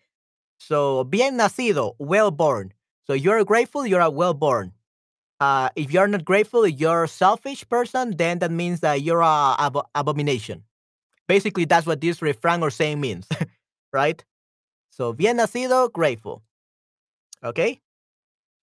So, 0.58 1.02
bien 1.02 1.36
nacido, 1.36 1.96
well 1.98 2.30
born. 2.30 2.74
So 3.08 3.12
you're 3.12 3.44
grateful, 3.44 3.84
you're 3.84 4.00
a 4.00 4.08
well 4.08 4.34
born. 4.34 4.70
Uh, 5.42 5.68
if 5.74 5.90
you're 5.92 6.06
not 6.06 6.24
grateful, 6.24 6.64
you're 6.68 7.02
a 7.02 7.08
selfish 7.08 7.68
person, 7.68 8.16
then 8.16 8.38
that 8.38 8.52
means 8.52 8.78
that 8.78 9.02
you're 9.02 9.22
a 9.22 9.56
abo- 9.58 9.84
abomination. 9.92 10.62
Basically, 11.26 11.64
that's 11.64 11.84
what 11.84 12.00
this 12.00 12.22
refrain 12.22 12.62
or 12.62 12.70
saying 12.70 13.00
means, 13.00 13.26
right? 13.92 14.24
So, 14.90 15.12
bien 15.12 15.38
nacido, 15.38 15.90
grateful. 15.90 16.44
Okay? 17.42 17.80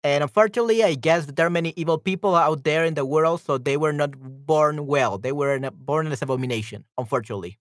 And 0.04 0.22
unfortunately, 0.22 0.84
I 0.84 0.94
guess 0.94 1.26
there 1.26 1.48
are 1.48 1.50
many 1.50 1.74
evil 1.76 1.98
people 1.98 2.36
out 2.36 2.64
there 2.64 2.86
in 2.86 2.94
the 2.94 3.06
world, 3.06 3.42
so 3.42 3.58
they 3.58 3.78
were 3.78 3.94
not 3.94 4.12
born 4.46 4.86
well. 4.86 5.18
They 5.18 5.32
were 5.32 5.60
born 5.72 6.12
as 6.12 6.22
abomination, 6.22 6.86
unfortunately. 6.96 7.58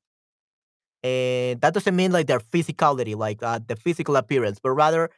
And 1.02 1.62
that 1.62 1.73
doesn't 1.73 1.96
mean 1.96 2.12
like 2.12 2.26
their 2.26 2.40
physicality, 2.40 3.16
like 3.16 3.42
uh, 3.42 3.61
the 3.66 3.76
physical 3.76 4.16
appearance, 4.16 4.58
but 4.62 4.73
rather 4.73 5.08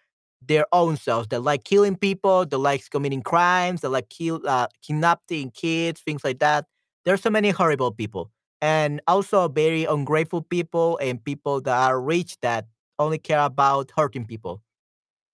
their 0.47 0.67
own 0.73 0.97
selves. 0.97 1.29
They 1.29 1.39
like 1.39 1.65
killing 1.65 1.97
people, 1.97 2.47
they 2.47 2.57
like 2.57 2.89
committing 2.91 3.23
crimes, 3.23 3.81
they 3.83 3.89
like 3.89 4.09
kill, 4.09 4.41
uh, 4.47 4.69
kidnapping 4.83 5.51
kids, 5.51 6.01
things 6.01 6.25
like 6.25 6.39
that. 6.41 6.67
There's 7.05 7.23
so 7.23 7.31
many 7.31 7.51
horrible 7.51 7.93
people, 7.93 8.31
and 8.61 9.01
also 9.07 9.49
very 9.49 9.85
ungrateful 9.85 10.43
people 10.43 10.99
and 11.03 11.23
people 11.25 11.61
that 11.63 11.77
are 11.91 12.01
rich 12.01 12.37
that 12.43 12.67
only 12.99 13.19
care 13.19 13.41
about 13.41 13.91
hurting 13.97 14.27
people. 14.27 14.63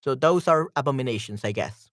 So 0.03 0.15
those 0.15 0.47
are 0.47 0.69
abominations, 0.75 1.43
I 1.43 1.51
guess. 1.51 1.89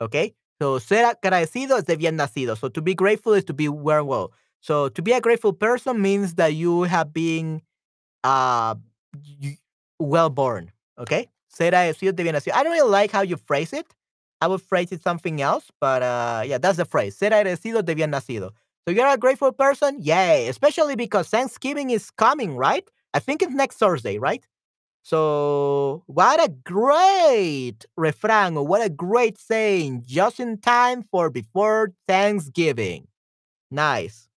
Okay? 0.00 0.34
So 0.60 0.78
ser 0.78 1.04
agradecido 1.04 1.78
es 1.78 1.84
de 1.84 1.96
bien 1.96 2.16
nacido. 2.16 2.56
So 2.56 2.68
to 2.68 2.82
be 2.82 2.94
grateful 2.94 3.34
is 3.34 3.44
to 3.44 3.54
be 3.54 3.68
well 3.68 4.04
well. 4.04 4.32
So 4.60 4.88
to 4.88 5.02
be 5.02 5.12
a 5.12 5.20
grateful 5.20 5.52
person 5.52 6.00
means 6.00 6.34
that 6.34 6.54
you 6.54 6.84
have 6.84 7.12
been 7.12 7.62
uh 8.24 8.74
well 9.98 10.30
born. 10.30 10.70
Okay? 10.98 11.28
Ser 11.56 11.74
agradecido 11.74 12.14
de 12.14 12.22
bien 12.22 12.34
nacido. 12.34 12.54
I 12.54 12.62
don't 12.62 12.72
really 12.72 12.90
like 12.90 13.10
how 13.10 13.22
you 13.22 13.38
phrase 13.38 13.72
it. 13.72 13.86
I 14.42 14.46
would 14.46 14.60
phrase 14.60 14.92
it 14.92 15.02
something 15.02 15.40
else, 15.40 15.70
but 15.80 16.02
uh, 16.02 16.42
yeah, 16.44 16.58
that's 16.58 16.76
the 16.76 16.84
phrase. 16.84 17.16
Ser 17.16 17.30
agradecido 17.30 17.82
de 17.82 17.94
bien 17.94 18.10
nacido. 18.10 18.50
So 18.86 18.92
you're 18.92 19.06
a 19.06 19.16
grateful 19.16 19.52
person? 19.52 19.96
Yay. 19.98 20.48
Especially 20.48 20.96
because 20.96 21.28
Thanksgiving 21.28 21.90
is 21.90 22.10
coming, 22.10 22.56
right? 22.56 22.86
I 23.14 23.20
think 23.20 23.40
it's 23.40 23.54
next 23.54 23.78
Thursday, 23.78 24.18
right? 24.18 24.44
So, 25.02 26.02
what 26.06 26.44
a 26.44 26.48
great 26.48 27.86
refrán, 27.98 28.56
or 28.56 28.66
what 28.66 28.84
a 28.84 28.90
great 28.90 29.38
saying, 29.38 30.02
just 30.04 30.40
in 30.40 30.58
time 30.58 31.04
for 31.10 31.30
before 31.30 31.92
Thanksgiving. 32.08 33.06
Nice. 33.70 34.28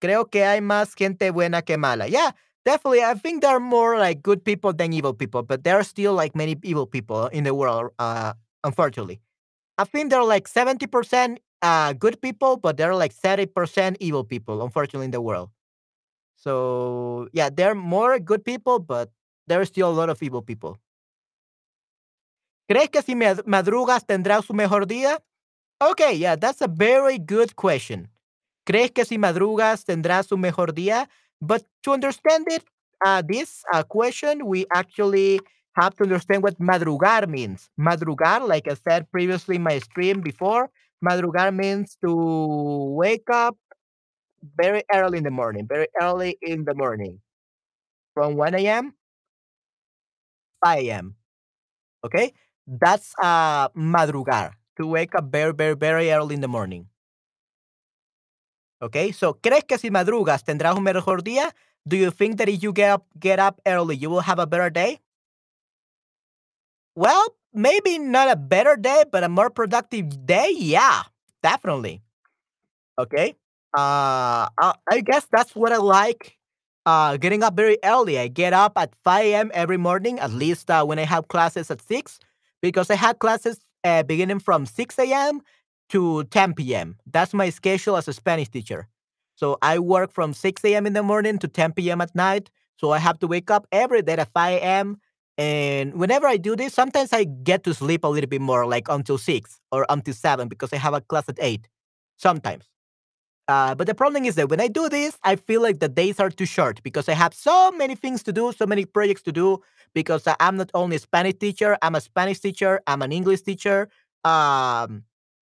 Creo 0.00 0.30
que 0.30 0.44
hay 0.44 0.60
más 0.60 0.94
gente 0.94 1.30
buena 1.32 1.62
que 1.62 1.76
mala. 1.76 2.06
Yeah, 2.08 2.32
definitely. 2.64 3.02
I 3.02 3.14
think 3.14 3.42
there 3.42 3.56
are 3.56 3.60
more 3.60 3.98
like 3.98 4.22
good 4.22 4.44
people 4.44 4.72
than 4.72 4.92
evil 4.92 5.14
people, 5.14 5.42
but 5.42 5.64
there 5.64 5.78
are 5.78 5.84
still 5.84 6.14
like 6.14 6.34
many 6.34 6.56
evil 6.62 6.86
people 6.86 7.26
in 7.28 7.44
the 7.44 7.54
world, 7.54 7.90
uh, 7.98 8.34
unfortunately. 8.64 9.20
I 9.78 9.84
think 9.84 10.10
there 10.10 10.20
are 10.20 10.26
like 10.26 10.48
70% 10.48 11.38
uh, 11.62 11.92
good 11.94 12.20
people, 12.20 12.56
but 12.56 12.76
there 12.76 12.90
are 12.90 12.96
like 12.96 13.14
30% 13.14 13.96
evil 14.00 14.24
people, 14.24 14.62
unfortunately, 14.62 15.06
in 15.06 15.10
the 15.12 15.20
world. 15.20 15.50
So, 16.36 17.28
yeah, 17.32 17.50
there 17.50 17.70
are 17.70 17.74
more 17.74 18.18
good 18.18 18.44
people, 18.44 18.78
but 18.78 19.10
there 19.46 19.60
are 19.60 19.64
still 19.64 19.90
a 19.90 19.92
lot 19.92 20.10
of 20.10 20.22
evil 20.22 20.42
people. 20.42 20.78
¿Crees 22.68 22.90
que 22.90 23.02
si 23.02 23.14
madrugas 23.14 24.04
tendrás 24.04 24.50
un 24.50 24.56
mejor 24.56 24.86
día? 24.86 25.18
Okay, 25.80 26.14
yeah, 26.14 26.36
that's 26.36 26.60
a 26.60 26.68
very 26.68 27.18
good 27.18 27.56
question. 27.56 28.08
¿Crees 28.66 28.90
que 28.90 29.04
si 29.04 29.16
madrugas 29.16 29.84
tendrás 29.84 30.30
un 30.32 30.40
mejor 30.40 30.74
día? 30.74 31.08
But 31.40 31.64
to 31.84 31.92
understand 31.92 32.46
it, 32.50 32.64
uh, 33.04 33.22
this 33.26 33.62
uh, 33.72 33.82
question, 33.84 34.46
we 34.46 34.66
actually 34.74 35.40
have 35.80 35.94
to 35.96 36.02
understand 36.04 36.42
what 36.42 36.58
madrugar 36.58 37.28
means. 37.28 37.70
Madrugar, 37.78 38.46
like 38.46 38.66
I 38.68 38.74
said 38.74 39.10
previously 39.12 39.56
in 39.56 39.62
my 39.62 39.78
stream 39.78 40.20
before, 40.20 40.70
madrugar 41.04 41.54
means 41.54 41.96
to 42.04 42.12
wake 42.96 43.30
up 43.32 43.56
very 44.56 44.82
early 44.92 45.18
in 45.18 45.24
the 45.24 45.30
morning, 45.30 45.66
very 45.68 45.88
early 46.00 46.38
in 46.42 46.64
the 46.64 46.74
morning. 46.74 47.20
From 48.14 48.36
1 48.36 48.66
a.m. 48.66 48.94
5 50.64 50.90
a.m. 50.90 51.14
Okay? 52.04 52.32
That's 52.66 53.14
uh 53.22 53.68
madrugar, 53.76 54.52
to 54.78 54.86
wake 54.86 55.14
up 55.14 55.30
very, 55.32 55.52
very, 55.54 55.74
very 55.76 56.10
early 56.12 56.34
in 56.36 56.40
the 56.42 56.48
morning. 56.48 56.88
Okay? 58.80 59.12
So, 59.12 59.38
¿crees 59.40 59.64
que 59.64 59.78
si 59.78 59.90
madrugas 59.90 60.44
tendrás 60.44 60.76
un 60.76 60.84
mejor 60.84 61.22
día? 61.22 61.54
Do 61.84 61.96
you 61.96 62.10
think 62.10 62.38
that 62.38 62.48
if 62.48 62.62
you 62.62 62.72
get 62.72 62.90
up 62.90 63.06
get 63.18 63.38
up 63.38 63.60
early, 63.66 63.96
you 63.96 64.10
will 64.10 64.20
have 64.20 64.38
a 64.38 64.46
better 64.46 64.70
day? 64.70 65.00
Well, 66.94 67.34
maybe 67.54 67.98
not 67.98 68.30
a 68.30 68.36
better 68.36 68.76
day, 68.76 69.04
but 69.10 69.24
a 69.24 69.28
more 69.28 69.50
productive 69.50 70.26
day. 70.26 70.52
Yeah, 70.54 71.02
definitely. 71.42 72.02
Okay. 72.98 73.36
Uh, 73.76 74.48
I, 74.58 75.00
guess 75.04 75.26
that's 75.30 75.54
what 75.54 75.72
I 75.72 75.76
like. 75.76 76.36
Uh, 76.84 77.16
getting 77.16 77.42
up 77.42 77.54
very 77.54 77.78
early. 77.84 78.18
I 78.18 78.28
get 78.28 78.52
up 78.52 78.72
at 78.76 78.94
5 79.04 79.24
a.m. 79.26 79.50
every 79.54 79.76
morning, 79.76 80.18
at 80.18 80.32
least 80.32 80.70
uh, 80.70 80.84
when 80.84 80.98
I 80.98 81.04
have 81.04 81.28
classes 81.28 81.70
at 81.70 81.82
6, 81.82 82.18
because 82.62 82.90
I 82.90 82.96
had 82.96 83.18
classes 83.18 83.60
uh, 83.84 84.02
beginning 84.02 84.40
from 84.40 84.66
6 84.66 84.98
a.m. 84.98 85.40
to 85.90 86.24
10 86.24 86.54
p.m. 86.54 86.96
That's 87.06 87.34
my 87.34 87.50
schedule 87.50 87.96
as 87.96 88.08
a 88.08 88.12
Spanish 88.12 88.48
teacher. 88.48 88.88
So 89.34 89.56
I 89.62 89.78
work 89.78 90.12
from 90.12 90.34
6 90.34 90.64
a.m. 90.64 90.86
in 90.86 90.92
the 90.92 91.02
morning 91.02 91.38
to 91.38 91.48
10 91.48 91.72
p.m. 91.72 92.00
at 92.00 92.14
night. 92.14 92.50
So 92.76 92.90
I 92.90 92.98
have 92.98 93.18
to 93.20 93.26
wake 93.26 93.50
up 93.50 93.66
every 93.72 94.02
day 94.02 94.14
at 94.14 94.28
5 94.32 94.62
a.m. 94.62 95.00
And 95.36 95.94
whenever 95.94 96.26
I 96.26 96.36
do 96.36 96.56
this, 96.56 96.74
sometimes 96.74 97.12
I 97.12 97.24
get 97.24 97.62
to 97.64 97.74
sleep 97.74 98.02
a 98.02 98.08
little 98.08 98.28
bit 98.28 98.40
more, 98.40 98.66
like 98.66 98.88
until 98.88 99.18
6 99.18 99.60
or 99.70 99.86
until 99.88 100.14
7, 100.14 100.48
because 100.48 100.72
I 100.72 100.76
have 100.76 100.94
a 100.94 101.00
class 101.00 101.28
at 101.28 101.38
8. 101.40 101.68
Sometimes. 102.16 102.68
Uh, 103.46 103.74
but 103.74 103.86
the 103.86 103.94
problem 103.94 104.24
is 104.24 104.34
that 104.34 104.50
when 104.50 104.60
I 104.60 104.68
do 104.68 104.88
this, 104.90 105.16
I 105.22 105.36
feel 105.36 105.62
like 105.62 105.78
the 105.78 105.88
days 105.88 106.20
are 106.20 106.28
too 106.28 106.44
short 106.44 106.82
because 106.82 107.08
I 107.08 107.14
have 107.14 107.32
so 107.32 107.70
many 107.70 107.94
things 107.94 108.22
to 108.24 108.32
do, 108.32 108.52
so 108.52 108.66
many 108.66 108.84
projects 108.84 109.22
to 109.22 109.32
do. 109.32 109.62
Because 109.94 110.24
I'm 110.38 110.56
not 110.56 110.70
only 110.74 110.96
a 110.96 110.98
Spanish 110.98 111.34
teacher, 111.40 111.78
I'm 111.80 111.94
a 111.94 112.00
Spanish 112.00 112.40
teacher, 112.40 112.80
I'm 112.86 113.00
an 113.00 113.10
English 113.10 113.40
teacher, 113.42 113.88
um, 114.22 115.04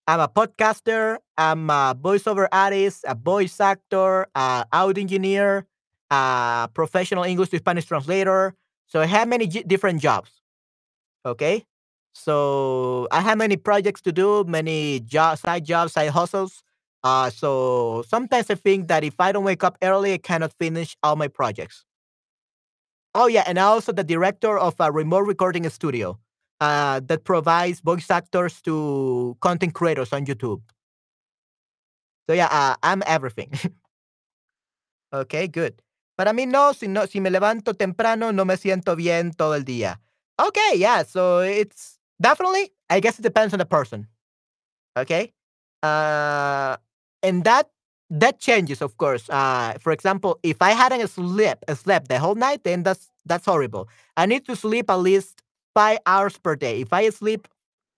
I'm 0.10 0.22
a 0.22 0.28
podcaster, 0.28 1.18
I'm 1.38 1.70
a 1.70 1.96
voiceover 1.96 2.48
artist, 2.52 3.06
a 3.08 3.14
voice 3.14 3.60
actor, 3.60 4.26
a 4.34 4.66
audio 4.74 5.04
engineer, 5.04 5.68
a 6.10 6.68
professional 6.74 7.26
English 7.26 7.50
to 7.50 7.60
Spanish 7.60 7.86
translator. 7.86 8.56
So 8.88 9.02
I 9.02 9.06
have 9.06 9.28
many 9.28 9.46
different 9.46 10.02
jobs. 10.02 10.32
Okay, 11.28 11.64
so 12.12 13.08
I 13.12 13.22
have 13.22 13.38
many 13.38 13.56
projects 13.56 14.02
to 14.02 14.12
do, 14.12 14.44
many 14.46 15.02
job, 15.02 15.38
side 15.38 15.64
jobs, 15.64 15.94
side 15.94 16.10
hustles. 16.10 16.64
Uh, 17.04 17.30
so 17.30 18.04
sometimes 18.08 18.50
I 18.50 18.56
think 18.56 18.88
that 18.88 19.04
if 19.04 19.14
I 19.20 19.32
don't 19.32 19.44
wake 19.44 19.64
up 19.64 19.78
early, 19.84 20.14
I 20.14 20.18
cannot 20.18 20.54
finish 20.54 20.98
all 21.04 21.18
my 21.18 21.28
projects. 21.28 21.86
Oh 23.14 23.28
yeah, 23.28 23.44
and 23.46 23.60
also 23.60 23.92
the 23.92 24.04
director 24.04 24.58
of 24.58 24.74
a 24.80 24.92
remote 24.92 25.28
recording 25.28 25.70
studio 25.70 26.18
uh, 26.60 27.00
that 27.06 27.24
provides 27.24 27.80
voice 27.80 28.10
actors 28.12 28.62
to 28.62 29.38
content 29.42 29.74
creators 29.74 30.14
on 30.14 30.26
YouTube. 30.26 30.62
So 32.28 32.34
yeah, 32.34 32.48
uh, 32.52 32.76
I'm 32.84 33.04
everything. 33.08 33.52
okay, 35.14 35.48
good. 35.48 35.82
Para 36.18 36.34
mí 36.34 36.46
no, 36.48 36.74
si 36.74 36.88
no, 36.88 37.06
si 37.06 37.20
me 37.20 37.30
levanto 37.30 37.74
temprano, 37.74 38.32
no 38.32 38.46
me 38.46 38.56
siento 38.56 38.96
bien 38.96 39.32
todo 39.32 39.54
el 39.54 39.64
día. 39.64 40.00
Okay, 40.40 40.76
yeah, 40.76 41.04
so 41.04 41.40
it's 41.40 41.98
definitely, 42.22 42.72
I 42.90 43.00
guess 43.00 43.20
it 43.20 43.24
depends 43.24 43.54
on 43.54 43.60
the 43.60 43.66
person. 43.66 44.08
Okay. 44.98 45.34
Uh, 45.82 46.78
and 47.24 47.44
that 47.46 47.70
that 48.10 48.40
changes, 48.40 48.82
of 48.82 48.98
course. 48.98 49.30
Uh, 49.30 49.74
for 49.80 49.92
example, 49.92 50.40
if 50.44 50.62
I 50.62 50.72
hadn't 50.72 51.08
slept 51.08 51.64
slept 51.78 52.10
the 52.10 52.20
whole 52.20 52.36
night, 52.36 52.64
then 52.64 52.84
that's 52.84 53.10
that's 53.26 53.46
horrible. 53.46 53.88
I 54.18 54.26
need 54.26 54.46
to 54.48 54.56
sleep 54.56 54.90
at 54.90 54.98
least 55.00 55.42
five 55.80 56.00
hours 56.06 56.38
per 56.38 56.56
day. 56.56 56.82
If 56.82 56.92
I 56.92 57.10
sleep 57.10 57.48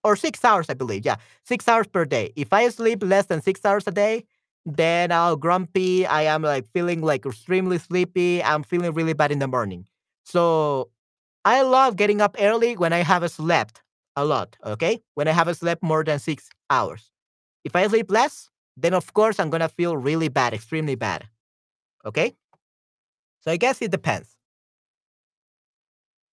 or 0.03 0.15
six 0.15 0.45
hours, 0.45 0.67
I 0.69 0.75
believe, 0.75 1.05
yeah, 1.05 1.15
six 1.45 1.67
hours 1.67 1.87
per 1.87 2.05
day. 2.05 2.31
If 2.35 2.53
I 2.53 2.69
sleep 2.69 3.03
less 3.03 3.25
than 3.25 3.41
six 3.41 3.65
hours 3.65 3.87
a 3.87 3.91
day, 3.91 4.25
then 4.65 5.11
I'll 5.11 5.35
grumpy. 5.35 6.05
I 6.05 6.23
am 6.23 6.43
like 6.43 6.65
feeling 6.73 7.01
like 7.01 7.25
extremely 7.25 7.79
sleepy. 7.79 8.43
I'm 8.43 8.63
feeling 8.63 8.93
really 8.93 9.13
bad 9.13 9.31
in 9.31 9.39
the 9.39 9.47
morning. 9.47 9.87
So 10.25 10.89
I 11.45 11.61
love 11.63 11.95
getting 11.95 12.21
up 12.21 12.35
early 12.39 12.77
when 12.77 12.93
I 12.93 12.99
have 12.99 13.29
slept 13.31 13.81
a 14.15 14.25
lot. 14.25 14.57
Okay, 14.65 15.01
when 15.15 15.27
I 15.27 15.31
have 15.31 15.55
slept 15.57 15.81
more 15.83 16.03
than 16.03 16.19
six 16.19 16.49
hours. 16.69 17.11
If 17.63 17.75
I 17.75 17.87
sleep 17.87 18.11
less, 18.11 18.49
then 18.77 18.93
of 18.93 19.13
course 19.13 19.39
I'm 19.39 19.49
gonna 19.49 19.69
feel 19.69 19.97
really 19.97 20.29
bad, 20.29 20.53
extremely 20.53 20.95
bad. 20.95 21.27
Okay? 22.05 22.35
So 23.41 23.51
I 23.51 23.57
guess 23.57 23.81
it 23.81 23.91
depends. 23.91 24.37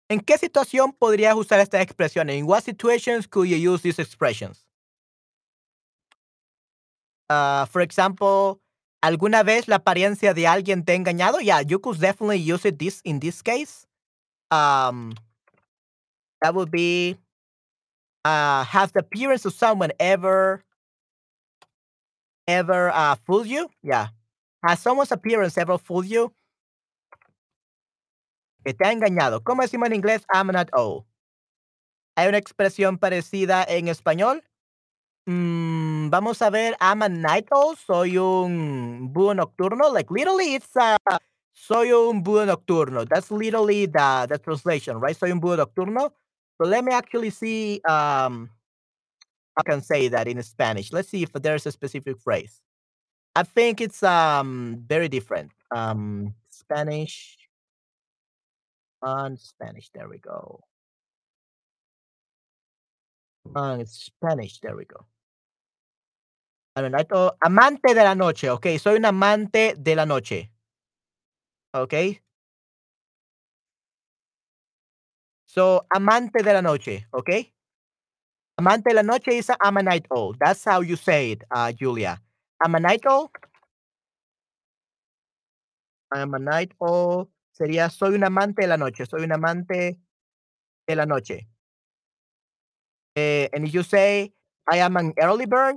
¿En 0.08 0.20
qué 0.20 0.36
situación 0.38 0.92
podrías 0.92 1.34
usar 1.34 1.60
esta 1.60 1.80
expresión? 1.80 2.28
In 2.30 2.46
what 2.46 2.62
situations 2.62 3.26
could 3.26 3.48
you 3.48 3.56
use 3.56 3.82
these 3.82 3.98
expressions? 3.98 4.66
Uh, 7.30 7.64
for 7.66 7.80
example, 7.80 8.60
¿alguna 9.02 9.42
vez 9.42 9.66
la 9.66 9.76
apariencia 9.76 10.34
de 10.34 10.46
alguien 10.46 10.84
te 10.84 10.92
ha 10.92 10.96
engañado? 10.96 11.40
Yeah, 11.40 11.62
you 11.62 11.78
could 11.78 11.98
definitely 11.98 12.38
use 12.38 12.66
it 12.66 12.78
this 12.78 13.00
in 13.04 13.18
this 13.20 13.42
case. 13.42 13.86
Um, 14.50 15.14
that 16.42 16.54
would 16.54 16.70
be 16.70 17.16
uh, 18.24 18.64
has 18.64 18.92
the 18.92 19.00
appearance 19.00 19.44
of 19.46 19.54
someone 19.54 19.90
ever 19.98 20.62
ever 22.46 22.90
uh, 22.90 23.16
fooled 23.26 23.46
you? 23.46 23.68
Yeah. 23.82 24.08
Has 24.66 24.80
someone's 24.80 25.12
appearance 25.12 25.56
ever 25.58 25.78
fooled 25.78 26.06
you? 26.06 26.32
Que 28.64 28.74
te 28.74 28.86
ha 28.86 28.92
engañado. 28.92 29.42
¿Cómo 29.42 29.62
decimos 29.62 29.88
en 29.88 29.96
inglés? 29.96 30.24
I'm 30.32 30.48
not 30.48 30.68
old. 30.72 31.04
¿Hay 32.16 32.28
una 32.28 32.38
expresión 32.38 32.98
parecida 32.98 33.64
en 33.64 33.88
español? 33.88 34.42
Mm, 35.26 36.10
vamos 36.10 36.42
a 36.42 36.50
ver. 36.50 36.76
I'm 36.80 37.02
a 37.02 37.08
night 37.08 37.48
owl. 37.50 37.76
Soy 37.76 38.18
un 38.18 39.12
búho 39.12 39.34
nocturno. 39.34 39.92
Like 39.92 40.10
literally, 40.10 40.54
it's 40.54 40.76
uh, 40.76 40.96
soy 41.52 41.92
un 41.92 42.22
búho 42.22 42.46
nocturno. 42.46 43.04
That's 43.06 43.30
literally 43.30 43.86
the, 43.86 44.26
the 44.28 44.38
translation, 44.38 45.00
right? 45.00 45.16
Soy 45.16 45.30
un 45.30 45.40
búho 45.40 45.56
nocturno. 45.56 46.12
So 46.60 46.68
let 46.68 46.84
me 46.84 46.92
actually 46.92 47.30
see 47.30 47.80
um, 47.88 48.50
I 49.56 49.62
can 49.64 49.82
say 49.82 50.08
that 50.08 50.28
in 50.28 50.42
Spanish. 50.42 50.92
Let's 50.92 51.08
see 51.08 51.22
if 51.22 51.32
there's 51.32 51.66
a 51.66 51.72
specific 51.72 52.18
phrase. 52.20 52.60
I 53.36 53.42
think 53.42 53.80
it's 53.80 54.02
um 54.02 54.84
very 54.86 55.08
different. 55.08 55.52
Um 55.74 56.34
Spanish 56.50 57.43
on 59.04 59.36
Spanish. 59.36 59.90
There 59.94 60.08
we 60.08 60.18
go. 60.18 60.60
On 63.54 63.84
Spanish. 63.86 64.58
There 64.60 64.76
we 64.76 64.86
go. 64.86 65.06
amante 67.40 67.94
de 67.94 68.02
la 68.02 68.14
noche. 68.14 68.48
Ok, 68.50 68.66
soy 68.78 68.96
un 68.96 69.04
amante 69.04 69.74
de 69.76 69.94
la 69.94 70.06
noche. 70.06 70.50
Ok. 71.72 71.94
So, 75.46 75.86
amante 75.94 76.42
de 76.42 76.52
la 76.52 76.62
noche, 76.62 77.06
Okay. 77.12 77.52
Amante 78.58 78.90
de 78.90 78.94
la 78.94 79.02
noche 79.02 79.28
is 79.38 79.50
a 79.50 79.82
night 79.82 80.06
owl. 80.10 80.34
That's 80.38 80.64
how 80.64 80.80
you 80.80 80.96
say 80.96 81.32
it, 81.32 81.42
uh, 81.50 81.72
Julia. 81.72 82.20
I'm 82.64 82.74
a 82.74 82.80
night 82.80 83.02
owl. 83.06 83.30
I'm 86.12 86.34
a 86.34 86.38
night 86.38 86.72
owl 86.80 87.28
sería 87.54 87.88
soy 87.90 88.14
un 88.14 88.24
amante 88.24 88.62
de 88.62 88.68
la 88.68 88.76
noche, 88.76 89.06
soy 89.06 89.22
un 89.24 89.32
amante 89.32 89.98
de 90.86 90.96
la 90.96 91.06
noche. 91.06 91.48
Eh, 93.16 93.48
and 93.52 93.66
if 93.66 93.72
you 93.72 93.82
say 93.82 94.32
I 94.70 94.78
am 94.78 94.96
an 94.96 95.14
early 95.18 95.46
bird, 95.46 95.76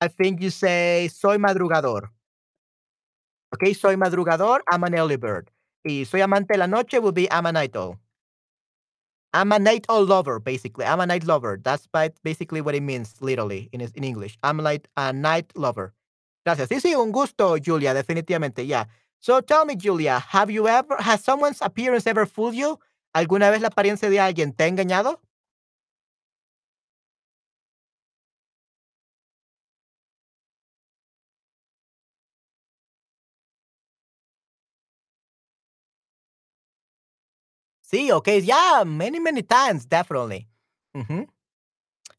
I 0.00 0.08
think 0.08 0.40
you 0.40 0.50
say 0.50 1.08
soy 1.08 1.38
madrugador. 1.38 2.10
Okay, 3.54 3.72
soy 3.72 3.96
madrugador, 3.96 4.60
I'm 4.70 4.84
an 4.84 4.94
early 4.94 5.16
bird. 5.16 5.50
Y 5.84 6.04
soy 6.04 6.20
amante 6.20 6.54
de 6.54 6.58
la 6.58 6.66
noche 6.66 6.98
will 7.00 7.12
be 7.12 7.30
I'm 7.30 7.46
a 7.46 7.52
night 7.52 7.76
owl. 7.76 7.98
I'm 9.32 9.50
a 9.52 9.58
night 9.58 9.84
owl 9.88 10.04
lover, 10.04 10.38
basically. 10.38 10.84
I'm 10.84 11.00
a 11.00 11.06
night 11.06 11.24
lover. 11.24 11.58
That's 11.60 11.88
basically 12.22 12.60
what 12.60 12.74
it 12.76 12.82
means 12.82 13.14
literally 13.20 13.68
in, 13.72 13.80
English. 13.80 14.38
I'm 14.44 14.58
like 14.58 14.88
a 14.96 15.12
night 15.12 15.50
lover. 15.56 15.92
Gracias. 16.46 16.68
Sí, 16.68 16.80
sí, 16.80 16.94
un 16.94 17.10
gusto, 17.10 17.56
Julia, 17.58 17.94
definitivamente, 17.94 18.64
yeah. 18.66 18.84
So 19.24 19.40
tell 19.40 19.64
me, 19.64 19.74
Julia, 19.74 20.18
have 20.18 20.50
you 20.50 20.68
ever, 20.68 20.96
has 21.00 21.24
someone's 21.24 21.62
appearance 21.62 22.06
ever 22.06 22.26
fooled 22.26 22.54
you? 22.54 22.78
¿Alguna 23.14 23.50
vez 23.50 23.62
la 23.62 23.68
apariencia 23.68 24.10
de 24.10 24.20
alguien 24.20 24.52
te 24.54 24.64
ha 24.64 24.68
engañado? 24.68 25.18
Sí, 37.82 38.10
okay, 38.12 38.40
yeah, 38.40 38.82
many, 38.84 39.20
many 39.20 39.42
times, 39.42 39.86
definitely. 39.86 40.48
Mhm. 40.96 41.28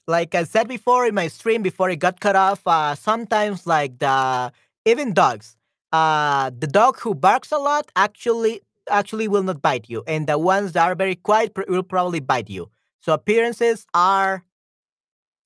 Like 0.08 0.36
I 0.36 0.44
said 0.44 0.68
before 0.68 1.06
in 1.08 1.16
my 1.16 1.28
stream 1.28 1.62
before 1.64 1.90
it 1.90 1.98
got 1.98 2.20
cut 2.20 2.36
off, 2.36 2.62
uh, 2.68 2.96
sometimes 2.96 3.66
like 3.66 4.00
the 4.00 4.52
even 4.86 5.14
dogs, 5.14 5.58
uh, 5.96 6.52
the 6.58 6.68
dog 6.68 7.00
who 7.00 7.16
barks 7.16 7.52
a 7.52 7.58
lot 7.58 7.92
actually 7.96 8.62
actually 8.90 9.28
will 9.28 9.44
not 9.44 9.62
bite 9.62 9.90
you, 9.90 10.04
and 10.08 10.28
the 10.28 10.38
ones 10.38 10.74
that 10.74 10.84
are 10.88 10.96
very 10.96 11.16
quiet 11.16 11.54
pr- 11.56 11.64
will 11.68 11.84
probably 11.84 12.20
bite 12.20 12.50
you. 12.50 12.70
So 13.02 13.14
appearances 13.14 13.86
are 13.94 14.44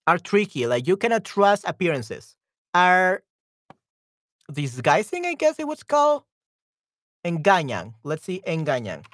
are 0.07 0.17
tricky. 0.17 0.65
Like 0.67 0.87
you 0.87 0.97
cannot 0.97 1.23
trust 1.23 1.63
appearances. 1.67 2.35
Are 2.73 3.23
disguising, 4.51 5.25
I 5.25 5.33
guess 5.33 5.59
it 5.59 5.67
was 5.67 5.81
called 5.83 6.23
engañan. 7.23 7.93
Let's 8.03 8.25
see, 8.25 8.41
engañan. 8.45 9.05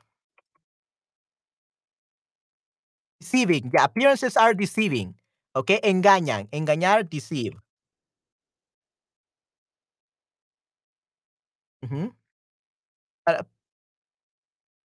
Deceiving. 3.20 3.72
The 3.74 3.84
appearances 3.84 4.38
are 4.38 4.54
deceiving. 4.54 5.15
Okay, 5.56 5.80
engañan, 5.84 6.48
engañar, 6.51 7.10
deceive. 7.10 7.54
Para, 13.24 13.46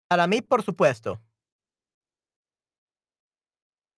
para 0.07 0.27
mí, 0.27 0.41
por 0.41 0.63
supuesto. 0.63 1.21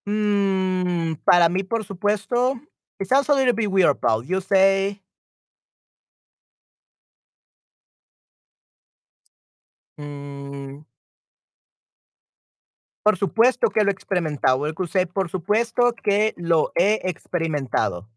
Mm, 0.06 1.16
para 1.26 1.50
mí, 1.50 1.64
por 1.64 1.84
supuesto. 1.84 2.54
It 3.00 3.08
sounds 3.08 3.30
a 3.30 3.34
little 3.34 3.54
bit 3.54 3.70
weird, 3.70 4.00
Paul. 4.00 4.24
You 4.24 4.42
say, 4.42 5.02
mm, 9.98 10.86
por 13.04 13.18
supuesto 13.18 13.70
que 13.70 13.84
lo 13.84 13.90
he 13.90 13.94
experimentado. 13.94 14.66
Say, 14.88 15.06
por 15.06 15.30
supuesto 15.30 15.94
que 15.94 16.34
lo 16.38 16.72
he 16.76 17.02
experimentado. 17.04 18.08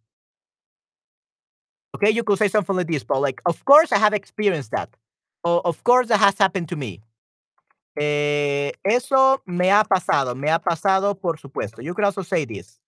Okay, 1.94 2.11
you 2.11 2.22
could 2.24 2.38
say 2.38 2.48
something 2.48 2.76
like 2.76 2.87
this, 2.88 3.05
Paul. 3.05 3.20
Like, 3.22 3.40
of 3.46 3.64
course 3.64 3.92
I 3.92 3.98
have 3.98 4.14
experienced 4.14 4.70
that. 4.72 4.90
Or, 5.44 5.61
of 5.66 5.83
course 5.85 6.09
that 6.09 6.20
has 6.20 6.38
happened 6.38 6.68
to 6.68 6.76
me. 6.76 7.03
Eh, 7.98 8.72
eso 8.85 9.42
me 9.46 9.70
ha 9.70 9.85
pasado, 9.85 10.35
me 10.37 10.48
ha 10.50 10.59
pasado, 10.61 11.14
por 11.20 11.38
supuesto. 11.38 11.83
You 11.83 11.94
could 11.94 12.05
also 12.05 12.22
say 12.22 12.44
this. 12.46 12.79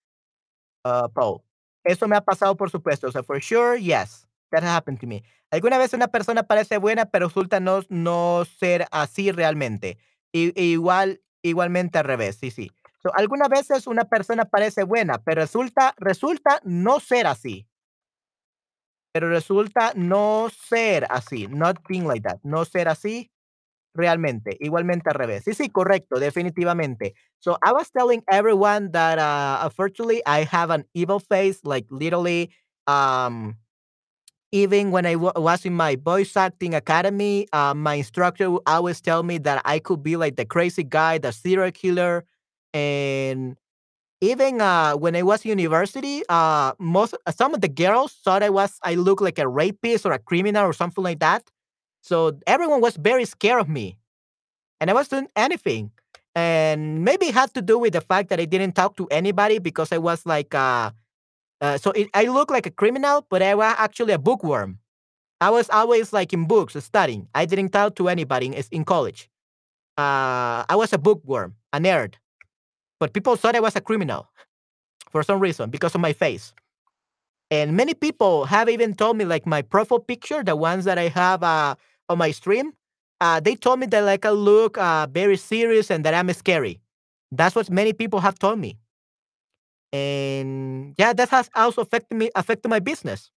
uh, 0.85 1.09
Paul. 1.09 1.45
Eso 1.85 2.07
me 2.09 2.17
ha 2.17 2.21
pasado, 2.21 2.57
por 2.57 2.71
supuesto. 2.71 3.09
O 3.09 3.13
sea, 3.13 3.23
for 3.23 3.41
sure, 3.41 3.77
yes, 3.77 4.27
that 4.53 4.63
happened 4.63 5.01
to 5.01 5.07
me. 5.07 5.23
Alguna 5.51 5.79
vez 5.79 5.93
una 5.95 6.09
persona 6.09 6.43
parece 6.45 6.79
buena, 6.79 7.07
pero 7.07 7.29
resulta 7.29 7.61
no, 7.61 7.83
no 7.89 8.45
ser 8.59 8.87
así 8.93 9.33
realmente. 9.33 9.99
Y, 10.33 10.53
y 10.61 10.73
igual, 10.73 11.21
igualmente 11.43 11.99
al 11.99 12.05
revés, 12.05 12.37
sí, 12.41 12.51
sí. 12.51 12.71
So, 13.03 13.13
algunas 13.15 13.49
veces 13.49 13.87
una 13.87 14.05
persona 14.05 14.45
parece 14.45 14.85
buena, 14.85 15.19
pero 15.19 15.43
resulta, 15.43 15.95
resulta 15.99 16.61
no 16.65 17.01
ser 17.01 17.27
así. 17.27 17.67
Pero 19.13 19.29
resulta 19.29 19.93
no 19.95 20.49
ser 20.69 21.07
así. 21.11 21.47
Not 21.49 21.77
being 21.89 22.07
like 22.07 22.23
that. 22.23 22.41
No 22.43 22.65
ser 22.65 22.89
así 22.89 23.31
Realmente, 23.95 24.57
igualmente 24.61 25.11
al 25.11 25.17
revés. 25.17 25.45
Sí, 25.45 25.55
sí, 25.55 25.69
correcto, 25.71 26.21
definitivamente. 26.21 27.15
So 27.41 27.59
I 27.63 27.73
was 27.73 27.91
telling 27.91 28.23
everyone 28.31 28.91
that 28.93 29.19
uh, 29.19 29.61
unfortunately 29.65 30.23
I 30.27 30.45
have 30.45 30.71
an 30.71 30.87
evil 30.95 31.21
face, 31.21 31.61
like 31.65 31.87
literally. 31.91 32.51
Um, 32.87 33.57
even 34.53 34.91
when 34.91 35.07
I 35.07 35.17
was 35.17 35.65
in 35.65 35.75
my 35.75 35.97
voice 35.97 36.37
acting 36.37 36.75
academy, 36.75 37.47
uh, 37.53 37.75
my 37.75 37.95
instructor 37.95 38.51
would 38.51 38.63
always 38.67 39.01
tell 39.01 39.23
me 39.23 39.39
that 39.39 39.63
I 39.65 39.79
could 39.79 40.03
be 40.03 40.17
like 40.17 40.37
the 40.37 40.45
crazy 40.45 40.85
guy, 40.85 41.19
the 41.19 41.33
serial 41.33 41.71
killer, 41.73 42.25
and 42.75 43.57
even 44.23 44.61
uh, 44.61 44.95
when 44.95 45.17
I 45.17 45.23
was 45.23 45.45
university, 45.45 46.23
uh, 46.29 46.73
most 46.79 47.15
some 47.37 47.55
of 47.55 47.61
the 47.61 47.69
girls 47.69 48.13
thought 48.25 48.43
I 48.43 48.51
was 48.51 48.79
I 48.85 48.95
looked 48.95 49.21
like 49.21 49.41
a 49.41 49.49
rapist 49.49 50.07
or 50.07 50.13
a 50.13 50.19
criminal 50.21 50.65
or 50.65 50.73
something 50.73 51.03
like 51.03 51.19
that. 51.19 51.43
So 52.03 52.39
everyone 52.47 52.81
was 52.81 52.97
very 52.97 53.25
scared 53.25 53.61
of 53.61 53.69
me 53.69 53.99
and 54.81 54.89
I 54.91 54.95
wasn't 54.95 55.11
doing 55.11 55.31
anything. 55.35 55.91
And 56.37 57.05
maybe 57.05 57.27
it 57.27 57.35
had 57.35 57.53
to 57.55 57.63
do 57.63 57.79
with 57.81 57.95
the 57.95 58.01
fact 58.01 58.29
that 58.31 58.39
I 58.39 58.45
didn't 58.45 58.73
talk 58.73 58.97
to 58.97 59.07
anybody 59.09 59.59
because 59.59 59.91
I 59.93 59.99
was 59.99 60.25
like, 60.25 60.55
uh, 60.55 60.93
uh 61.61 61.79
so 61.79 61.91
it, 61.91 62.09
I 62.15 62.25
look 62.27 62.49
like 62.51 62.67
a 62.67 62.71
criminal, 62.71 63.27
but 63.29 63.43
I 63.43 63.57
was 63.57 63.75
actually 63.77 64.13
a 64.13 64.19
bookworm. 64.19 64.79
I 65.41 65.51
was 65.51 65.69
always 65.69 66.13
like 66.13 66.33
in 66.33 66.47
books 66.47 66.77
studying. 66.79 67.27
I 67.35 67.45
didn't 67.45 67.71
talk 67.71 67.97
to 67.97 68.09
anybody 68.09 68.47
in, 68.47 68.55
in 68.71 68.85
college. 68.85 69.29
Uh, 69.99 70.63
I 70.69 70.77
was 70.77 70.93
a 70.93 70.99
bookworm, 70.99 71.57
a 71.73 71.81
nerd, 71.81 72.15
but 73.03 73.13
people 73.13 73.35
thought 73.35 73.57
I 73.57 73.59
was 73.59 73.75
a 73.75 73.81
criminal 73.81 74.29
for 75.11 75.25
some 75.25 75.41
reason 75.41 75.71
because 75.71 75.93
of 75.97 76.01
my 76.01 76.13
face. 76.13 76.55
And 77.51 77.77
many 77.77 77.95
people 77.95 78.45
have 78.45 78.69
even 78.69 78.95
told 78.95 79.17
me, 79.17 79.25
like 79.25 79.45
my 79.45 79.61
profile 79.61 79.99
picture, 79.99 80.45
the 80.45 80.55
ones 80.55 80.85
that 80.85 80.99
I 80.99 81.09
have 81.09 81.43
uh, 81.43 81.75
on 82.09 82.19
my 82.19 82.31
stream, 82.31 82.75
uh, 83.21 83.41
they 83.41 83.57
told 83.57 83.81
me 83.81 83.87
that 83.87 84.03
like 84.03 84.25
I 84.25 84.31
look 84.31 84.79
uh, 84.79 85.09
very 85.11 85.37
serious 85.37 85.91
and 85.91 86.05
that 86.05 86.15
I'm 86.15 86.33
scary. 86.33 86.81
That's 87.33 87.57
what 87.57 87.69
many 87.71 87.93
people 87.93 88.21
have 88.21 88.39
told 88.39 88.61
me. 88.61 88.79
And 89.93 90.95
yeah, 90.97 91.13
that 91.13 91.29
has 91.31 91.51
also 91.57 91.83
affected 91.83 92.17
me, 92.17 92.31
affected 92.37 92.69
my 92.69 92.79
business, 92.79 93.33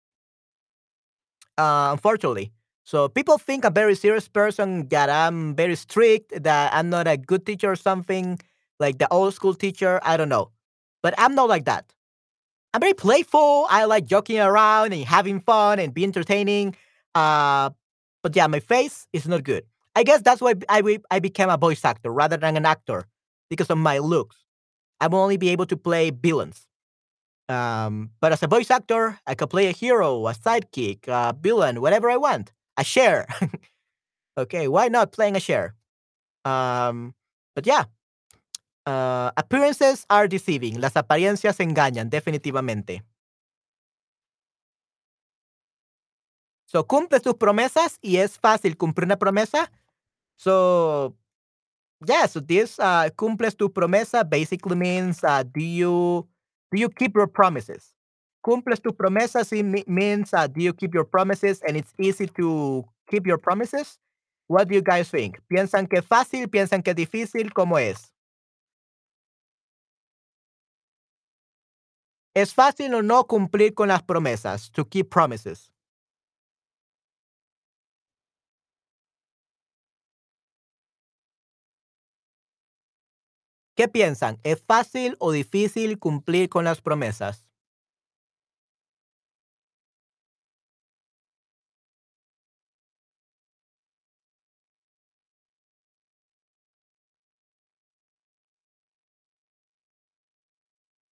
uh, 1.57 1.91
unfortunately. 1.93 2.51
So 2.83 3.09
people 3.09 3.39
think 3.39 3.65
I'm 3.65 3.71
a 3.71 3.75
very 3.75 3.95
serious 3.95 4.27
person, 4.27 4.89
that 4.89 5.09
I'm 5.09 5.55
very 5.55 5.77
strict, 5.77 6.43
that 6.43 6.75
I'm 6.75 6.91
not 6.91 7.07
a 7.07 7.17
good 7.17 7.47
teacher 7.47 7.71
or 7.71 7.77
something, 7.77 8.41
like 8.81 8.99
the 8.99 9.09
old 9.13 9.35
school 9.35 9.55
teacher. 9.55 10.01
I 10.03 10.17
don't 10.17 10.29
know. 10.29 10.51
But 11.03 11.15
I'm 11.19 11.35
not 11.35 11.49
like 11.49 11.65
that. 11.65 11.93
I'm 12.75 12.81
very 12.81 12.95
playful. 12.95 13.67
I 13.71 13.85
like 13.85 14.07
joking 14.07 14.39
around 14.39 14.93
and 14.93 15.05
having 15.05 15.41
fun 15.41 15.79
and 15.79 15.93
be 15.93 16.05
entertaining. 16.05 16.75
Uh, 17.15 17.71
but 18.23 18.35
yeah, 18.35 18.47
my 18.47 18.61
face 18.61 19.07
is 19.13 19.29
not 19.29 19.43
good. 19.45 19.65
I 19.95 20.05
guess 20.05 20.23
that's 20.23 20.41
why 20.41 20.55
I 20.69 20.99
I 21.11 21.19
became 21.19 21.51
a 21.51 21.59
voice 21.59 21.85
actor 21.85 22.11
rather 22.11 22.39
than 22.39 22.57
an 22.57 22.65
actor 22.65 23.05
because 23.51 23.69
of 23.69 23.77
my 23.77 23.99
looks. 23.99 24.37
I 25.01 25.09
will 25.09 25.19
only 25.19 25.37
be 25.37 25.51
able 25.51 25.67
to 25.67 25.77
play 25.77 26.11
villains. 26.11 26.67
Um, 27.49 28.11
but 28.21 28.33
as 28.33 28.43
a 28.43 28.47
voice 28.47 28.71
actor, 28.71 29.19
I 29.27 29.35
can 29.35 29.49
play 29.49 29.67
a 29.67 29.73
hero, 29.73 30.27
a 30.27 30.33
sidekick, 30.33 31.09
a 31.09 31.35
villain, 31.39 31.81
whatever 31.81 32.09
I 32.09 32.17
want. 32.17 32.53
A 32.79 32.85
share. 32.85 33.27
okay, 34.39 34.69
why 34.69 34.89
not 34.89 35.13
playing 35.13 35.37
a 35.37 35.41
share? 35.41 35.75
Um, 36.47 37.15
but 37.55 37.67
yeah, 37.67 37.85
uh, 38.87 39.31
appearances 39.37 40.05
are 40.09 40.29
deceiving. 40.29 40.81
Las 40.81 40.97
apariencias 40.97 41.61
engañan, 41.61 42.11
definitivamente. 42.11 43.03
So, 46.67 46.87
cumple 46.87 47.21
tus 47.21 47.35
promesas 47.35 47.99
y 48.01 48.17
es 48.17 48.39
fácil 48.39 48.77
cumplir 48.77 49.07
una 49.07 49.19
promesa. 49.19 49.71
So, 50.37 51.15
yeah, 52.07 52.27
so 52.27 52.41
this 52.41 52.79
uh, 52.79 53.11
cumples 53.17 53.55
tu 53.55 53.69
promesa 53.69 54.29
basically 54.29 54.77
means 54.77 55.23
uh, 55.23 55.43
do 55.43 55.61
you 55.61 56.27
do 56.73 56.81
you 56.81 56.89
keep 56.89 57.15
your 57.15 57.29
promises? 57.29 57.95
Cumples 58.43 58.81
tu 58.81 58.93
promesas 58.93 59.53
means 59.87 60.33
uh, 60.33 60.47
do 60.47 60.63
you 60.63 60.73
keep 60.73 60.95
your 60.95 61.05
promises 61.05 61.61
and 61.63 61.77
it's 61.77 61.93
easy 61.99 62.27
to 62.27 62.85
keep 63.09 63.27
your 63.27 63.39
promises 63.39 63.99
What 64.53 64.69
do 64.69 64.75
you 64.75 64.83
guys 64.83 65.09
think? 65.11 65.41
¿Piensan 65.49 65.89
que 65.89 66.01
es 66.01 66.07
fácil? 66.07 66.47
¿Piensan 66.49 66.83
que 66.83 66.91
es 66.91 66.97
difícil? 66.97 67.55
¿Cómo 67.55 67.79
es? 67.79 68.12
¿Es 72.37 72.55
fácil 72.55 72.95
o 72.95 73.03
no 73.03 73.27
cumplir 73.27 73.75
con 73.75 73.89
las 73.89 74.03
promesas? 74.03 74.71
To 74.73 74.89
keep 74.89 75.11
promises. 75.11 75.73
¿Qué 83.77 83.89
piensan? 83.89 84.39
¿Es 84.43 84.63
fácil 84.67 85.17
o 85.19 85.33
difícil 85.33 85.99
cumplir 85.99 86.49
con 86.51 86.65
las 86.65 86.81
promesas? 86.83 87.45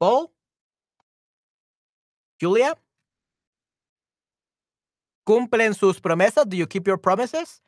Paul? 0.01 0.30
Julia? 2.41 2.75
¿Cumplen 5.25 5.75
sus 5.75 6.01
promesas? 6.01 6.49
Do 6.49 6.57
you 6.57 6.67
keep 6.67 6.87
your 6.87 7.01
promises? 7.01 7.63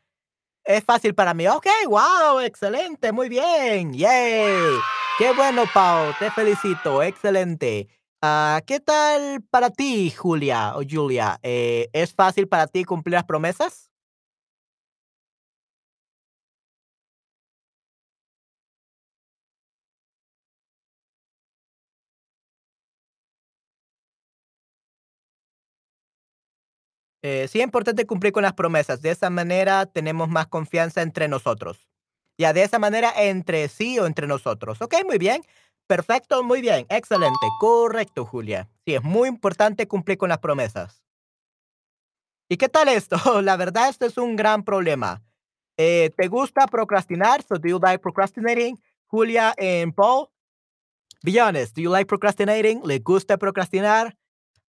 Es 0.65 0.85
fácil 0.85 1.15
para 1.15 1.35
mí. 1.35 1.47
Ok, 1.49 1.67
wow, 1.87 2.41
excelente, 2.41 3.13
muy 3.13 3.29
bien. 3.29 3.93
Yay. 3.93 4.79
Qué 5.19 5.33
bueno, 5.35 5.65
Pau, 5.75 6.13
te 6.19 6.31
felicito, 6.31 7.03
excelente. 7.03 7.89
Ah, 8.23 8.61
¿Qué 8.67 8.81
tal 8.81 9.43
para 9.51 9.71
ti, 9.71 10.11
Julia 10.11 10.75
o 10.77 10.83
Julia? 10.89 11.39
Eh, 11.43 11.89
¿Es 11.93 12.15
fácil 12.15 12.49
para 12.49 12.67
ti 12.67 12.85
cumplir 12.85 13.15
las 13.15 13.25
promesas? 13.25 13.92
Eh, 27.23 27.47
sí 27.49 27.61
es 27.61 27.65
importante 27.65 28.05
cumplir 28.07 28.33
con 28.33 28.43
las 28.43 28.55
promesas. 28.55 29.01
De 29.01 29.11
esa 29.11 29.31
manera 29.31 29.87
tenemos 29.87 30.29
más 30.29 30.49
confianza 30.49 31.03
entre 31.03 31.29
nosotros. 31.29 31.89
Ya, 32.39 32.53
de 32.53 32.63
esa 32.65 32.79
manera 32.79 33.13
entre 33.17 33.69
sí 33.69 33.99
o 33.99 34.07
entre 34.07 34.27
nosotros. 34.27 34.83
Ok, 34.83 34.95
muy 35.07 35.19
bien. 35.19 35.43
Perfecto, 35.87 36.43
muy 36.43 36.61
bien. 36.61 36.87
Excelente. 36.89 37.47
Correcto, 37.61 38.25
Julia. 38.25 38.69
Sí, 38.85 38.95
es 38.95 39.03
muy 39.03 39.29
importante 39.29 39.87
cumplir 39.87 40.19
con 40.19 40.31
las 40.31 40.39
promesas. 40.39 41.03
¿Y 42.49 42.57
qué 42.57 42.69
tal 42.69 42.89
esto? 42.89 43.17
La 43.43 43.57
verdad, 43.57 43.89
esto 43.89 44.07
es 44.07 44.19
un 44.19 44.37
gran 44.37 44.65
problema. 44.65 45.23
Eh, 45.77 46.11
¿Te 46.17 46.29
gusta 46.29 46.67
procrastinar? 46.67 47.43
So, 47.43 47.57
do 47.57 47.69
you 47.69 47.79
like 47.79 47.99
procrastinating? 48.01 48.79
Julia 49.07 49.55
and 49.59 49.95
Paul? 49.95 50.29
Be 51.23 51.39
honest, 51.41 51.77
do 51.77 51.83
you 51.83 51.91
like 51.91 52.07
procrastinating? 52.07 52.83
¿Le 52.85 52.99
gusta 52.99 53.37
procrastinar? 53.37 54.17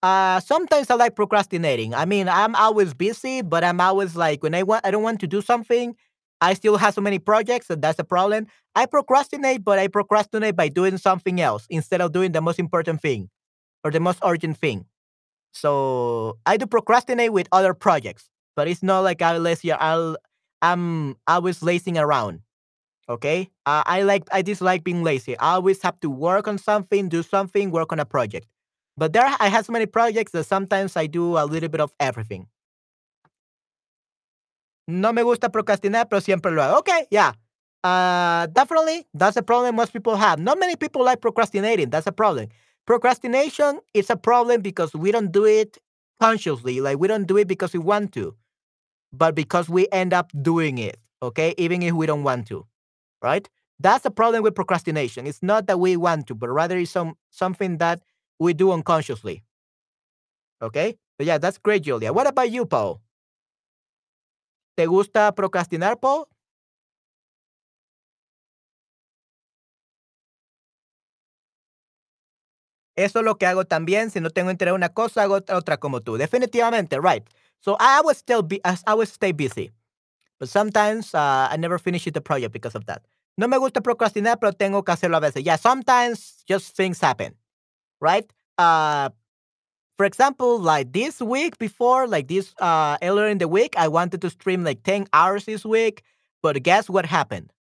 Uh, 0.04 0.40
sometimes 0.40 0.90
I 0.90 0.96
like 0.96 1.16
procrastinating. 1.16 1.94
I 1.94 2.06
mean, 2.06 2.28
I'm 2.28 2.56
always 2.56 2.94
busy, 2.94 3.42
but 3.42 3.64
I'm 3.64 3.80
always 3.80 4.16
like 4.16 4.42
when 4.42 4.56
I 4.56 4.64
want, 4.64 4.86
I 4.86 4.92
don't 4.92 5.04
want 5.04 5.20
to 5.22 5.28
do 5.28 5.42
something. 5.42 5.96
I 6.42 6.56
still 6.56 6.78
have 6.78 6.96
so 6.96 7.02
many 7.02 7.20
projects, 7.20 7.70
and 7.70 7.82
that's 7.84 8.00
a 8.00 8.04
problem. 8.04 8.48
I 8.76 8.88
procrastinate, 8.88 9.64
but 9.64 9.78
I 9.78 9.88
procrastinate 9.88 10.56
by 10.56 10.70
doing 10.70 10.98
something 10.98 11.40
else 11.40 11.68
instead 11.70 12.02
of 12.02 12.14
doing 12.14 12.32
the 12.32 12.42
most 12.42 12.58
important 12.58 13.00
thing 13.02 13.30
or 13.84 13.92
the 13.92 14.00
most 14.00 14.20
urgent 14.26 14.58
thing. 14.58 14.86
So 15.54 16.38
I 16.46 16.58
do 16.58 16.68
procrastinate 16.68 17.34
with 17.34 17.48
other 17.52 17.74
projects, 17.74 18.30
but 18.56 18.68
it's 18.68 18.84
not 18.84 19.02
like 19.02 19.22
I'm 19.22 19.44
lazy. 19.44 19.72
I'll, 19.72 20.18
I'm 20.62 21.18
always 21.28 21.64
lazing 21.64 21.98
around. 21.98 22.42
Okay, 23.10 23.50
uh, 23.66 23.84
I 23.86 24.04
like 24.04 24.24
I 24.32 24.42
dislike 24.42 24.84
being 24.84 25.04
lazy. 25.04 25.38
I 25.40 25.54
always 25.56 25.82
have 25.84 26.00
to 26.02 26.10
work 26.10 26.48
on 26.48 26.58
something, 26.58 27.10
do 27.10 27.24
something, 27.24 27.72
work 27.72 27.92
on 27.92 28.00
a 28.00 28.06
project. 28.06 28.48
But 29.02 29.14
there, 29.14 29.26
I 29.40 29.48
have 29.48 29.66
so 29.66 29.74
many 29.74 29.88
projects 29.88 30.32
that 30.34 30.44
sometimes 30.44 30.96
I 30.96 31.08
do 31.08 31.36
a 31.36 31.42
little 31.44 31.70
bit 31.70 31.82
of 31.82 31.92
everything. 32.00 32.46
No 34.88 35.12
me 35.12 35.24
gusta 35.24 35.50
procrastinar, 35.50 36.08
pero 36.08 36.20
siempre 36.20 36.52
lo 36.52 36.62
hago. 36.62 36.78
Okay, 36.82 37.08
yeah. 37.10 37.32
Uh, 37.84 38.46
definitely, 38.54 39.08
that's 39.16 39.38
a 39.38 39.42
problem 39.42 39.76
most 39.76 39.92
people 39.92 40.16
have. 40.18 40.38
Not 40.38 40.60
many 40.60 40.76
people 40.76 41.04
like 41.04 41.20
procrastinating. 41.20 41.90
That's 41.90 42.06
a 42.06 42.12
problem. 42.12 42.50
Procrastination 42.86 43.80
is 43.96 44.12
a 44.12 44.16
problem 44.16 44.62
because 44.62 44.94
we 44.94 45.12
don't 45.12 45.32
do 45.32 45.46
it 45.46 45.80
consciously. 46.20 46.80
Like 46.80 47.00
we 47.00 47.08
don't 47.08 47.26
do 47.26 47.38
it 47.38 47.48
because 47.48 47.74
we 47.74 47.80
want 47.80 48.12
to, 48.14 48.36
but 49.12 49.34
because 49.34 49.68
we 49.68 49.88
end 49.92 50.14
up 50.14 50.30
doing 50.44 50.78
it. 50.78 50.98
Okay, 51.24 51.56
even 51.58 51.82
if 51.82 51.94
we 51.94 52.06
don't 52.06 52.22
want 52.22 52.46
to, 52.50 52.68
right? 53.24 53.50
That's 53.80 54.04
the 54.04 54.12
problem 54.12 54.44
with 54.44 54.54
procrastination. 54.54 55.26
It's 55.26 55.42
not 55.42 55.66
that 55.66 55.80
we 55.80 55.98
want 55.98 56.28
to, 56.28 56.36
but 56.36 56.50
rather 56.50 56.78
it's 56.78 56.92
some 56.92 57.16
something 57.32 57.80
that 57.80 58.02
we 58.42 58.54
do 58.54 58.72
unconsciously. 58.72 59.44
Okay, 60.62 60.98
but 61.18 61.28
yeah, 61.28 61.38
that's 61.38 61.60
great, 61.60 61.84
Julia. 61.84 62.12
What 62.12 62.28
about 62.28 62.50
you, 62.50 62.66
Paul? 62.66 63.02
¿Te 64.76 64.86
gusta 64.88 65.32
procrastinar, 65.36 66.00
Paul? 66.00 66.26
Eso 72.96 73.20
es 73.20 73.26
lo 73.26 73.38
que 73.38 73.46
hago 73.46 73.66
también. 73.66 74.10
Si 74.12 74.20
no 74.20 74.30
tengo 74.30 74.52
interés 74.52 74.74
una 74.74 74.90
cosa, 74.90 75.24
hago 75.24 75.36
otra 75.36 75.78
como 75.78 76.02
tú. 76.02 76.18
Definitivamente, 76.18 77.00
right. 77.00 77.24
So 77.60 77.78
I 77.80 78.02
would 78.04 78.18
still 78.18 78.42
be, 78.44 78.60
I 78.64 78.94
would 78.94 79.08
stay 79.08 79.32
busy. 79.34 79.72
But 80.40 80.50
sometimes 80.50 81.14
uh, 81.16 81.48
I 81.52 81.58
never 81.58 81.80
finish 81.80 82.06
the 82.06 82.22
project 82.22 82.54
because 82.54 82.76
of 82.76 82.86
that. 82.88 83.04
No 83.38 83.48
me 83.48 83.58
gusta 83.58 83.82
procrastinar, 83.82 84.40
pero 84.40 84.54
tengo 84.54 84.84
que 84.84 84.94
hacerlo 84.94 85.18
a 85.18 85.22
veces. 85.22 85.44
Yeah, 85.44 85.58
sometimes 85.58 86.44
just 86.48 86.76
things 86.76 87.00
happen, 87.02 87.36
right? 88.02 88.32
Uh, 88.58 89.10
for 89.98 90.06
example, 90.06 90.60
like 90.60 90.94
this 90.94 91.22
week 91.22 91.58
before, 91.60 92.08
like 92.08 92.28
this 92.28 92.54
uh 92.60 92.98
earlier 93.04 93.28
in 93.28 93.38
the 93.38 93.48
week, 93.48 93.76
I 93.78 93.88
wanted 93.88 94.22
to 94.22 94.30
stream 94.30 94.64
like 94.64 94.84
10 94.84 95.08
hours 95.14 95.46
this 95.46 95.66
week, 95.66 96.04
but 96.42 96.62
guess 96.64 96.90
what 96.90 97.06
happened? 97.06 97.52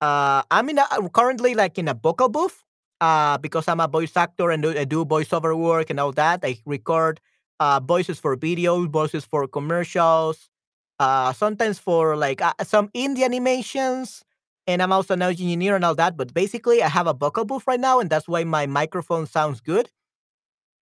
Uh, 0.00 0.42
I'm 0.50 0.68
in 0.68 0.78
a, 0.78 0.86
currently 1.12 1.54
like 1.54 1.78
in 1.78 1.88
a 1.88 1.94
vocal 1.94 2.28
booth 2.28 2.62
uh, 3.00 3.38
because 3.38 3.68
I'm 3.68 3.80
a 3.80 3.88
voice 3.88 4.16
actor 4.16 4.50
and 4.50 4.64
I 4.66 4.84
do 4.84 5.04
voiceover 5.04 5.56
work 5.56 5.90
and 5.90 6.00
all 6.00 6.12
that. 6.12 6.40
I 6.44 6.58
record 6.66 7.20
uh, 7.60 7.80
voices 7.80 8.18
for 8.18 8.36
videos, 8.36 8.88
voices 8.90 9.24
for 9.24 9.46
commercials, 9.48 10.50
uh, 10.98 11.32
sometimes 11.32 11.78
for 11.78 12.16
like 12.16 12.42
uh, 12.42 12.52
some 12.62 12.88
indie 12.88 13.24
animations. 13.24 14.24
And 14.66 14.82
I'm 14.82 14.92
also 14.92 15.14
an 15.14 15.22
engineer 15.22 15.76
and 15.76 15.84
all 15.84 15.94
that. 15.96 16.16
But 16.16 16.32
basically, 16.32 16.82
I 16.82 16.88
have 16.88 17.06
a 17.06 17.12
vocal 17.12 17.44
booth 17.44 17.64
right 17.66 17.80
now, 17.80 18.00
and 18.00 18.08
that's 18.08 18.28
why 18.28 18.44
my 18.44 18.66
microphone 18.66 19.26
sounds 19.26 19.60
good. 19.60 19.90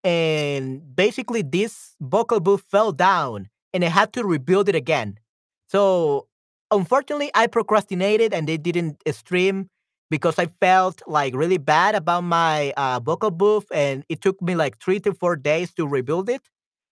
And 0.03 0.95
basically, 0.95 1.41
this 1.41 1.95
vocal 2.01 2.39
booth 2.39 2.63
fell 2.69 2.91
down, 2.91 3.49
and 3.73 3.83
I 3.85 3.87
had 3.89 4.13
to 4.13 4.23
rebuild 4.23 4.69
it 4.69 4.75
again. 4.75 5.19
So 5.67 6.27
unfortunately, 6.71 7.31
I 7.33 7.47
procrastinated 7.47 8.33
and 8.33 8.47
they 8.47 8.57
didn't 8.57 9.01
stream 9.11 9.69
because 10.09 10.37
I 10.37 10.47
felt 10.59 11.01
like 11.07 11.35
really 11.35 11.57
bad 11.57 11.95
about 11.95 12.23
my 12.23 12.73
uh, 12.77 12.99
vocal 12.99 13.31
booth, 13.31 13.65
and 13.71 14.03
it 14.09 14.21
took 14.21 14.41
me 14.41 14.55
like 14.55 14.77
three 14.79 14.99
to 15.01 15.13
four 15.13 15.35
days 15.35 15.73
to 15.75 15.87
rebuild 15.87 16.29
it. 16.29 16.41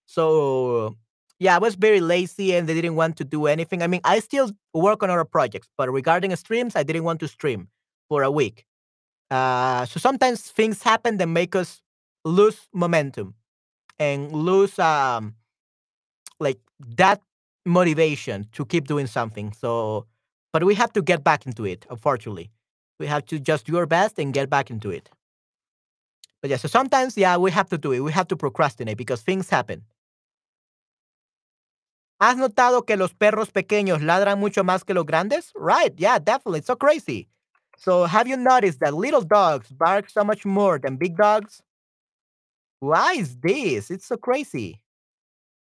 So 0.06 0.96
yeah, 1.42 1.56
I 1.56 1.58
was 1.58 1.74
very 1.74 2.02
lazy 2.02 2.54
and 2.54 2.70
they 2.70 2.76
didn't 2.76 2.94
want 2.96 3.18
to 3.18 3.24
do 3.24 3.48
anything. 3.48 3.82
I 3.82 3.88
mean, 3.88 4.02
I 4.04 4.20
still 4.20 4.52
work 4.76 5.02
on 5.02 5.10
other 5.10 5.26
projects, 5.26 5.68
but 5.76 5.92
regarding 5.92 6.36
streams, 6.36 6.76
I 6.76 6.84
didn't 6.84 7.04
want 7.04 7.20
to 7.22 7.28
stream 7.28 7.68
for 8.10 8.22
a 8.22 8.30
week. 8.30 8.64
Uh, 9.32 9.86
so 9.86 10.00
sometimes 10.00 10.42
things 10.42 10.84
happen 10.84 11.18
that 11.18 11.26
make 11.28 11.56
us 11.56 11.82
lose 12.24 12.68
momentum 12.74 13.34
and 13.98 14.32
lose 14.32 14.78
um 14.78 15.34
like 16.40 16.60
that 16.98 17.22
motivation 17.66 18.46
to 18.52 18.64
keep 18.66 18.88
doing 18.88 19.08
something. 19.08 19.52
So, 19.54 20.06
but 20.54 20.64
we 20.64 20.76
have 20.76 20.94
to 20.94 21.02
get 21.02 21.24
back 21.24 21.48
into 21.48 21.66
it. 21.66 21.88
Unfortunately, 21.90 22.52
we 23.00 23.08
have 23.08 23.26
to 23.28 23.40
just 23.40 23.66
do 23.66 23.78
our 23.78 23.88
best 23.88 24.20
and 24.20 24.32
get 24.32 24.48
back 24.50 24.70
into 24.70 24.92
it. 24.92 25.10
But 26.42 26.52
yeah, 26.52 26.58
so 26.58 26.68
sometimes, 26.68 27.18
yeah, 27.18 27.38
we 27.38 27.50
have 27.52 27.70
to 27.70 27.80
do 27.80 27.92
it. 27.94 28.02
We 28.02 28.12
have 28.12 28.28
to 28.30 28.36
procrastinate 28.36 28.98
because 28.98 29.22
things 29.24 29.50
happen. 29.50 29.84
¿Has 32.22 32.38
notado 32.38 32.86
que 32.86 32.98
los 32.98 33.16
perros 33.16 33.50
pequeños 33.50 34.04
ladran 34.04 34.40
mucho 34.40 34.64
más 34.64 34.84
que 34.86 34.94
los 34.94 35.08
grandes? 35.08 35.52
Right, 35.56 35.92
yeah, 35.98 36.20
definitely. 36.20 36.60
It's 36.60 36.68
so 36.68 36.76
crazy. 36.76 37.28
So, 37.78 38.06
have 38.06 38.28
you 38.28 38.38
noticed 38.38 38.80
that 38.82 38.94
little 38.94 39.24
dogs 39.24 39.72
bark 39.72 40.08
so 40.08 40.24
much 40.24 40.46
more 40.46 40.78
than 40.78 40.98
big 40.98 41.18
dogs? 41.18 41.64
Why 42.80 43.14
is 43.14 43.36
this? 43.38 43.90
It's 43.90 44.06
so 44.06 44.18
crazy. 44.18 44.84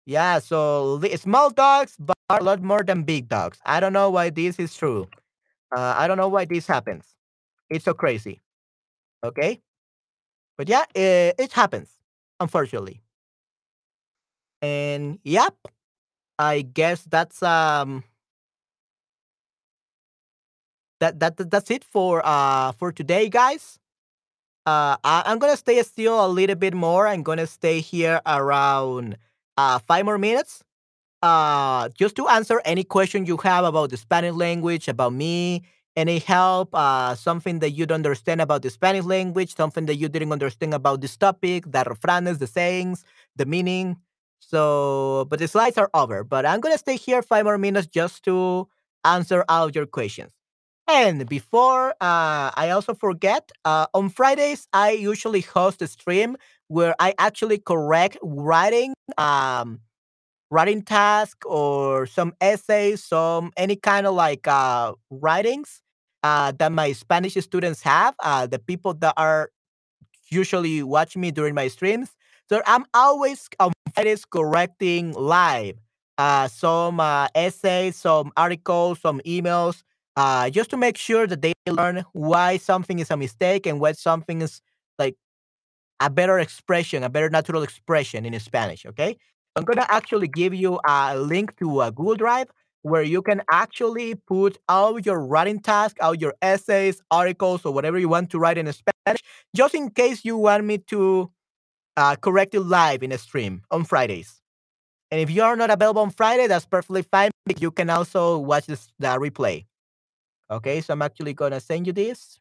Yeah, 0.05 0.39
so 0.39 1.01
small 1.17 1.49
dogs 1.49 1.97
bark 1.99 2.15
a 2.29 2.41
lot 2.41 2.61
more 2.61 2.81
than 2.81 3.03
big 3.03 3.27
dogs. 3.27 3.59
I 3.65 3.81
don't 3.81 3.91
know 3.91 4.09
why 4.09 4.29
this 4.29 4.57
is 4.57 4.73
true. 4.73 5.09
Uh, 5.75 5.95
I 5.97 6.07
don't 6.07 6.17
know 6.17 6.29
why 6.29 6.45
this 6.45 6.67
happens. 6.67 7.05
It's 7.69 7.85
so 7.85 7.93
crazy. 7.93 8.41
Okay? 9.23 9.61
But 10.57 10.69
yeah, 10.69 10.85
it, 10.95 11.35
it 11.39 11.53
happens, 11.53 11.89
unfortunately. 12.39 13.01
And 14.61 15.19
yep, 15.23 15.55
I 16.39 16.61
guess 16.61 17.03
that's 17.03 17.41
um 17.43 18.03
that, 20.99 21.19
that 21.19 21.37
that's 21.51 21.69
it 21.71 21.83
for 21.83 22.21
uh 22.25 22.71
for 22.73 22.91
today, 22.91 23.29
guys. 23.29 23.79
Uh, 24.65 24.97
I, 25.03 25.23
I'm 25.27 25.39
gonna 25.39 25.57
stay 25.57 25.81
still 25.83 26.25
a 26.25 26.29
little 26.29 26.55
bit 26.55 26.73
more. 26.73 27.07
I'm 27.07 27.23
gonna 27.23 27.47
stay 27.47 27.81
here 27.81 28.21
around 28.25 29.17
uh 29.57 29.79
five 29.79 30.05
more 30.05 30.17
minutes 30.17 30.63
uh, 31.23 31.89
just 31.97 32.15
to 32.17 32.27
answer 32.29 32.61
any 32.65 32.83
question 32.83 33.25
you 33.25 33.37
have 33.37 33.65
about 33.65 33.89
the 33.91 33.97
Spanish 33.97 34.33
language, 34.35 34.87
about 34.87 35.13
me, 35.13 35.63
any 35.97 36.19
help, 36.19 36.69
uh, 36.73 37.15
something 37.15 37.59
that 37.59 37.71
you 37.71 37.85
don't 37.85 37.97
understand 37.97 38.41
about 38.41 38.61
the 38.61 38.69
Spanish 38.69 39.05
language, 39.05 39.55
something 39.55 39.85
that 39.87 39.95
you 39.95 40.09
didn't 40.09 40.31
understand 40.33 40.73
about 40.73 41.01
this 41.01 41.17
topic, 41.17 41.65
the 41.71 41.83
refranes, 41.85 42.39
the 42.39 42.47
sayings, 42.47 43.03
the 43.35 43.45
meaning. 43.45 43.97
So, 44.39 45.25
but 45.29 45.39
the 45.39 45.47
slides 45.47 45.77
are 45.77 45.89
over. 45.93 46.23
But 46.23 46.45
I'm 46.45 46.59
gonna 46.61 46.77
stay 46.77 46.95
here 46.97 47.21
five 47.21 47.45
more 47.45 47.57
minutes 47.57 47.87
just 47.87 48.23
to 48.23 48.67
answer 49.05 49.43
all 49.49 49.69
your 49.71 49.85
questions. 49.85 50.31
And 50.87 51.27
before 51.27 51.91
uh, 52.01 52.51
I 52.55 52.69
also 52.71 52.93
forget, 52.93 53.51
uh, 53.65 53.87
on 53.93 54.09
Fridays 54.09 54.67
I 54.73 54.91
usually 54.91 55.41
host 55.41 55.81
a 55.81 55.87
stream 55.87 56.37
where 56.69 56.95
I 56.99 57.13
actually 57.19 57.57
correct 57.59 58.17
writing. 58.23 58.93
Um, 59.17 59.81
writing 60.49 60.81
task 60.81 61.43
or 61.45 62.05
some 62.05 62.33
essays, 62.41 63.03
some 63.03 63.51
any 63.57 63.75
kind 63.75 64.07
of 64.07 64.13
like 64.15 64.47
uh, 64.47 64.93
writings 65.09 65.81
uh, 66.23 66.51
that 66.59 66.71
my 66.71 66.91
Spanish 66.93 67.33
students 67.35 67.81
have, 67.81 68.15
uh, 68.23 68.47
the 68.47 68.59
people 68.59 68.93
that 68.93 69.13
are 69.17 69.49
usually 70.29 70.83
watching 70.83 71.21
me 71.21 71.31
during 71.31 71.55
my 71.55 71.67
streams. 71.67 72.16
So 72.49 72.61
I'm 72.65 72.85
always 72.93 73.49
on 73.59 73.73
Fridays 73.93 74.23
correcting 74.25 75.13
live 75.13 75.75
uh, 76.17 76.47
some 76.47 76.99
uh, 76.99 77.27
essays, 77.35 77.95
some 77.97 78.31
articles, 78.37 78.99
some 79.01 79.19
emails, 79.21 79.83
uh, 80.15 80.49
just 80.49 80.69
to 80.71 80.77
make 80.77 80.97
sure 80.97 81.27
that 81.27 81.41
they 81.41 81.53
learn 81.69 82.05
why 82.13 82.57
something 82.57 82.99
is 82.99 83.11
a 83.11 83.17
mistake 83.17 83.65
and 83.67 83.79
why 83.79 83.91
something 83.91 84.41
is 84.41 84.61
like 84.97 85.15
a 85.99 86.09
better 86.09 86.39
expression, 86.39 87.03
a 87.03 87.09
better 87.09 87.29
natural 87.29 87.63
expression 87.63 88.25
in 88.25 88.39
Spanish. 88.39 88.85
Okay. 88.85 89.17
I'm 89.55 89.65
to 89.65 89.91
actually 89.91 90.27
give 90.27 90.53
you 90.53 90.79
a 90.87 91.17
link 91.17 91.57
to 91.57 91.81
a 91.81 91.91
Google 91.91 92.15
Drive 92.15 92.47
where 92.83 93.01
you 93.03 93.21
can 93.21 93.41
actually 93.51 94.15
put 94.15 94.57
all 94.69 94.99
your 94.99 95.19
writing 95.19 95.59
tasks, 95.59 95.99
all 96.01 96.15
your 96.15 96.33
essays, 96.41 97.01
articles, 97.11 97.65
or 97.65 97.73
whatever 97.73 97.97
you 97.97 98.07
want 98.07 98.29
to 98.29 98.39
write 98.39 98.57
in 98.57 98.71
Spanish, 98.71 99.21
just 99.55 99.73
in 99.73 99.89
case 99.89 100.23
you 100.23 100.37
want 100.37 100.63
me 100.63 100.77
to 100.77 101.31
uh, 101.97 102.15
correct 102.15 102.53
it 102.53 102.61
live 102.61 103.03
in 103.03 103.11
a 103.11 103.17
stream 103.17 103.63
on 103.71 103.83
Fridays. 103.83 104.41
And 105.11 105.19
if 105.19 105.29
you 105.29 105.41
are 105.41 105.55
not 105.55 105.71
available 105.71 106.01
on 106.01 106.11
Friday, 106.11 106.47
that's 106.47 106.65
perfectly 106.65 107.01
fine. 107.01 107.31
You 107.57 107.71
can 107.71 107.89
also 107.89 108.37
watch 108.37 108.67
this, 108.67 108.87
the 108.99 109.07
replay. 109.07 109.65
Okay, 110.49 110.79
so 110.79 110.93
I'm 110.93 111.01
actually 111.01 111.33
going 111.33 111.51
to 111.51 111.59
send 111.59 111.87
you 111.87 111.93
this. 111.93 112.39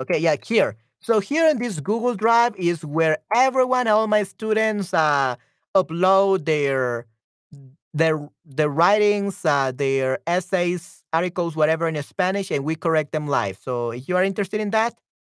Okay, 0.00 0.18
yeah, 0.18 0.36
here. 0.42 0.76
So 1.00 1.20
here 1.20 1.48
in 1.48 1.58
this 1.58 1.80
Google 1.80 2.14
Drive 2.14 2.56
is 2.56 2.84
where 2.84 3.18
everyone, 3.34 3.86
all 3.88 4.06
my 4.06 4.22
students, 4.22 4.92
uh, 4.94 5.36
upload 5.74 6.46
their 6.46 7.06
their 7.94 8.28
their 8.44 8.68
writings, 8.68 9.44
uh, 9.44 9.72
their 9.74 10.18
essays, 10.26 11.02
articles, 11.12 11.56
whatever 11.56 11.88
in 11.88 12.02
Spanish, 12.02 12.50
and 12.50 12.64
we 12.64 12.74
correct 12.74 13.12
them 13.12 13.26
live. 13.26 13.58
So 13.62 13.90
if 13.90 14.08
you 14.08 14.16
are 14.16 14.24
interested 14.24 14.60
in 14.60 14.70
that, 14.70 14.98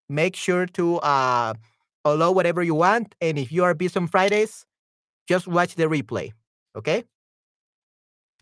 make 0.10 0.36
sure 0.36 0.65
to 0.65 0.98
uh, 0.98 1.54
upload 2.06 2.36
whatever 2.36 2.63
you 2.63 2.76
want. 2.76 3.15
And 3.22 3.38
if 3.38 3.52
you 3.52 3.63
are 3.63 3.74
busy 3.74 4.00
on 4.00 4.08
Fridays, 4.08 4.65
just 5.28 5.48
watch 5.48 5.76
the 5.76 5.86
replay. 5.86 6.32
Okay. 6.76 7.04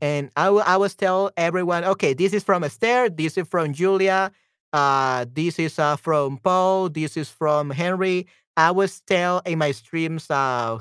And 0.02 0.30
I 0.36 0.50
will 0.50 0.64
I 0.66 0.78
will 0.78 0.90
tell 0.90 1.32
everyone, 1.38 1.86
okay, 1.86 2.14
this 2.14 2.34
is 2.34 2.44
from 2.44 2.64
Esther, 2.64 3.10
this 3.10 3.38
is 3.38 3.48
from 3.48 3.74
Julia, 3.74 4.32
uh, 4.76 5.26
this 5.32 5.58
is 5.58 5.80
uh, 5.80 5.96
from 5.96 6.38
Paul. 6.38 6.90
This 6.90 7.16
is 7.16 7.30
from 7.30 7.70
Henry. 7.70 8.28
I 8.58 8.68
always 8.68 9.00
tell 9.00 9.42
in 9.46 9.58
my 9.58 9.72
streams 9.72 10.30
uh, 10.30 10.80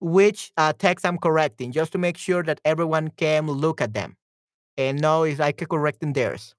which 0.00 0.52
uh, 0.56 0.72
text 0.72 1.04
I'm 1.04 1.18
correcting, 1.18 1.72
just 1.72 1.92
to 1.92 1.98
make 1.98 2.16
sure 2.16 2.42
that 2.44 2.62
everyone 2.64 3.08
can 3.08 3.46
look 3.46 3.82
at 3.82 3.92
them 3.92 4.16
and 4.78 5.02
know 5.02 5.24
if 5.24 5.38
I 5.38 5.52
can 5.52 5.68
correcting 5.68 6.14
theirs. 6.14 6.54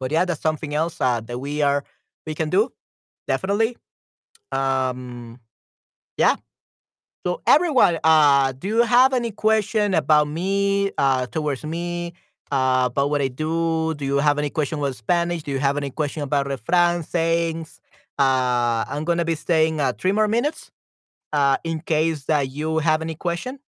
But 0.00 0.12
yeah, 0.12 0.24
that's 0.24 0.40
something 0.40 0.74
else 0.74 0.98
uh, 0.98 1.20
that 1.20 1.38
we 1.38 1.60
are 1.60 1.84
we 2.26 2.34
can 2.34 2.50
do 2.50 2.72
definitely. 3.28 3.76
Um, 4.52 5.40
yeah. 6.16 6.36
So 7.26 7.40
everyone, 7.46 7.98
uh, 8.04 8.52
do 8.52 8.68
you 8.68 8.82
have 8.82 9.12
any 9.14 9.30
question 9.30 9.94
about 9.94 10.28
me 10.28 10.92
uh, 10.98 11.26
towards 11.26 11.64
me? 11.64 12.14
uh, 12.52 12.84
about 12.86 13.10
what 13.10 13.20
I 13.20 13.28
do. 13.28 13.94
Do 13.94 14.04
you 14.04 14.18
have 14.18 14.38
any 14.38 14.50
question 14.50 14.78
about 14.78 14.94
Spanish? 14.94 15.42
Do 15.42 15.50
you 15.50 15.58
have 15.58 15.76
any 15.76 15.90
question 15.90 16.22
about 16.22 16.46
refrain 16.46 17.02
sayings? 17.02 17.80
Uh, 18.18 18.84
I'm 18.86 19.04
gonna 19.04 19.24
be 19.24 19.34
staying 19.34 19.80
uh, 19.80 19.92
three 19.98 20.12
more 20.12 20.28
minutes 20.28 20.70
uh, 21.32 21.56
in 21.64 21.80
case 21.80 22.24
that 22.26 22.50
you 22.50 22.78
have 22.78 23.02
any 23.02 23.14
question. 23.16 23.60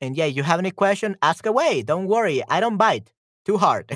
And 0.00 0.16
yeah, 0.16 0.26
you 0.26 0.42
have 0.42 0.58
any 0.58 0.70
question, 0.70 1.16
ask 1.22 1.46
away. 1.46 1.82
Don't 1.82 2.06
worry, 2.06 2.42
I 2.48 2.60
don't 2.60 2.76
bite 2.76 3.12
too 3.44 3.58
hard. 3.58 3.92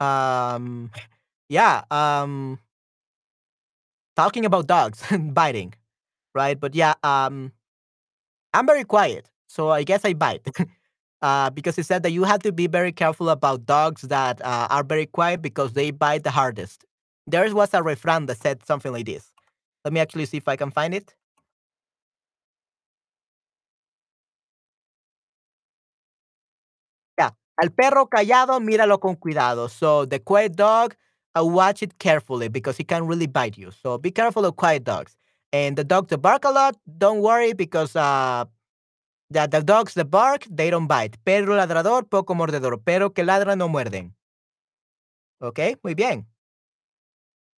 um, 0.00 0.90
yeah. 1.48 1.82
Um, 1.90 2.58
talking 4.16 4.44
about 4.44 4.66
dogs 4.66 5.02
and 5.10 5.34
biting, 5.34 5.74
right? 6.34 6.58
But 6.60 6.74
yeah, 6.74 6.94
um, 7.02 7.52
I'm 8.52 8.66
very 8.66 8.84
quiet, 8.84 9.28
so 9.48 9.70
I 9.70 9.82
guess 9.84 10.04
I 10.04 10.14
bite. 10.14 10.46
uh, 11.22 11.50
because 11.50 11.76
he 11.76 11.82
said 11.82 12.02
that 12.02 12.12
you 12.12 12.24
have 12.24 12.40
to 12.42 12.52
be 12.52 12.66
very 12.66 12.92
careful 12.92 13.30
about 13.30 13.66
dogs 13.66 14.02
that 14.02 14.44
uh, 14.44 14.68
are 14.70 14.84
very 14.84 15.06
quiet 15.06 15.42
because 15.42 15.72
they 15.72 15.90
bite 15.90 16.24
the 16.24 16.30
hardest. 16.30 16.84
There 17.26 17.52
was 17.54 17.74
a 17.74 17.82
refrain 17.82 18.26
that 18.26 18.38
said 18.38 18.64
something 18.66 18.92
like 18.92 19.06
this. 19.06 19.32
Let 19.84 19.92
me 19.94 20.00
actually 20.00 20.26
see 20.26 20.38
if 20.38 20.48
I 20.48 20.56
can 20.56 20.70
find 20.70 20.94
it. 20.94 21.14
Yeah. 27.18 27.30
Al 27.62 27.70
perro 27.70 28.06
callado, 28.08 28.60
míralo 28.60 28.98
con 29.00 29.16
cuidado. 29.16 29.68
So 29.68 30.04
the 30.06 30.18
quiet 30.20 30.54
dog, 30.56 30.94
watch 31.42 31.82
it 31.82 31.98
carefully 31.98 32.48
because 32.48 32.76
he 32.76 32.84
can 32.84 33.06
really 33.06 33.26
bite 33.26 33.58
you. 33.58 33.70
So 33.70 33.98
be 33.98 34.10
careful 34.10 34.44
of 34.44 34.56
quiet 34.56 34.84
dogs. 34.84 35.16
And 35.52 35.76
the 35.76 35.84
dogs 35.84 36.08
that 36.08 36.18
bark 36.18 36.44
a 36.44 36.50
lot, 36.50 36.76
don't 36.98 37.20
worry 37.20 37.52
because 37.52 37.96
uh, 37.96 38.44
that 39.30 39.50
the 39.50 39.62
dogs 39.62 39.94
that 39.94 40.10
bark, 40.10 40.44
they 40.50 40.70
don't 40.70 40.86
bite. 40.86 41.16
Perro 41.24 41.56
ladrador, 41.56 42.08
poco 42.08 42.34
mordedor. 42.34 42.80
Pero 42.84 43.10
que 43.10 43.24
ladran 43.24 43.58
no 43.58 43.68
muerden. 43.68 44.12
Ok, 45.40 45.78
muy 45.82 45.94
bien. 45.94 46.26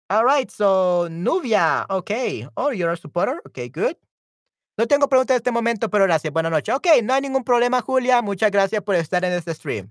All 0.08 0.24
right, 0.24 0.50
so 0.50 1.08
Nubia, 1.10 1.84
ok. 1.88 2.10
Oh, 2.56 2.70
you're 2.70 2.92
a 2.92 2.96
supporter? 2.96 3.40
Ok, 3.44 3.58
good. 3.72 3.96
No 4.78 4.86
tengo 4.86 5.08
preguntas 5.08 5.34
en 5.34 5.38
este 5.38 5.50
momento, 5.50 5.88
pero 5.88 6.04
gracias. 6.04 6.32
Buenas 6.32 6.52
noches. 6.52 6.74
Ok, 6.74 6.86
no 7.02 7.14
hay 7.14 7.22
ningún 7.22 7.44
problema, 7.44 7.80
Julia. 7.80 8.22
Muchas 8.22 8.50
gracias 8.50 8.82
por 8.82 8.94
estar 8.94 9.24
en 9.24 9.32
este 9.32 9.54
stream. 9.54 9.90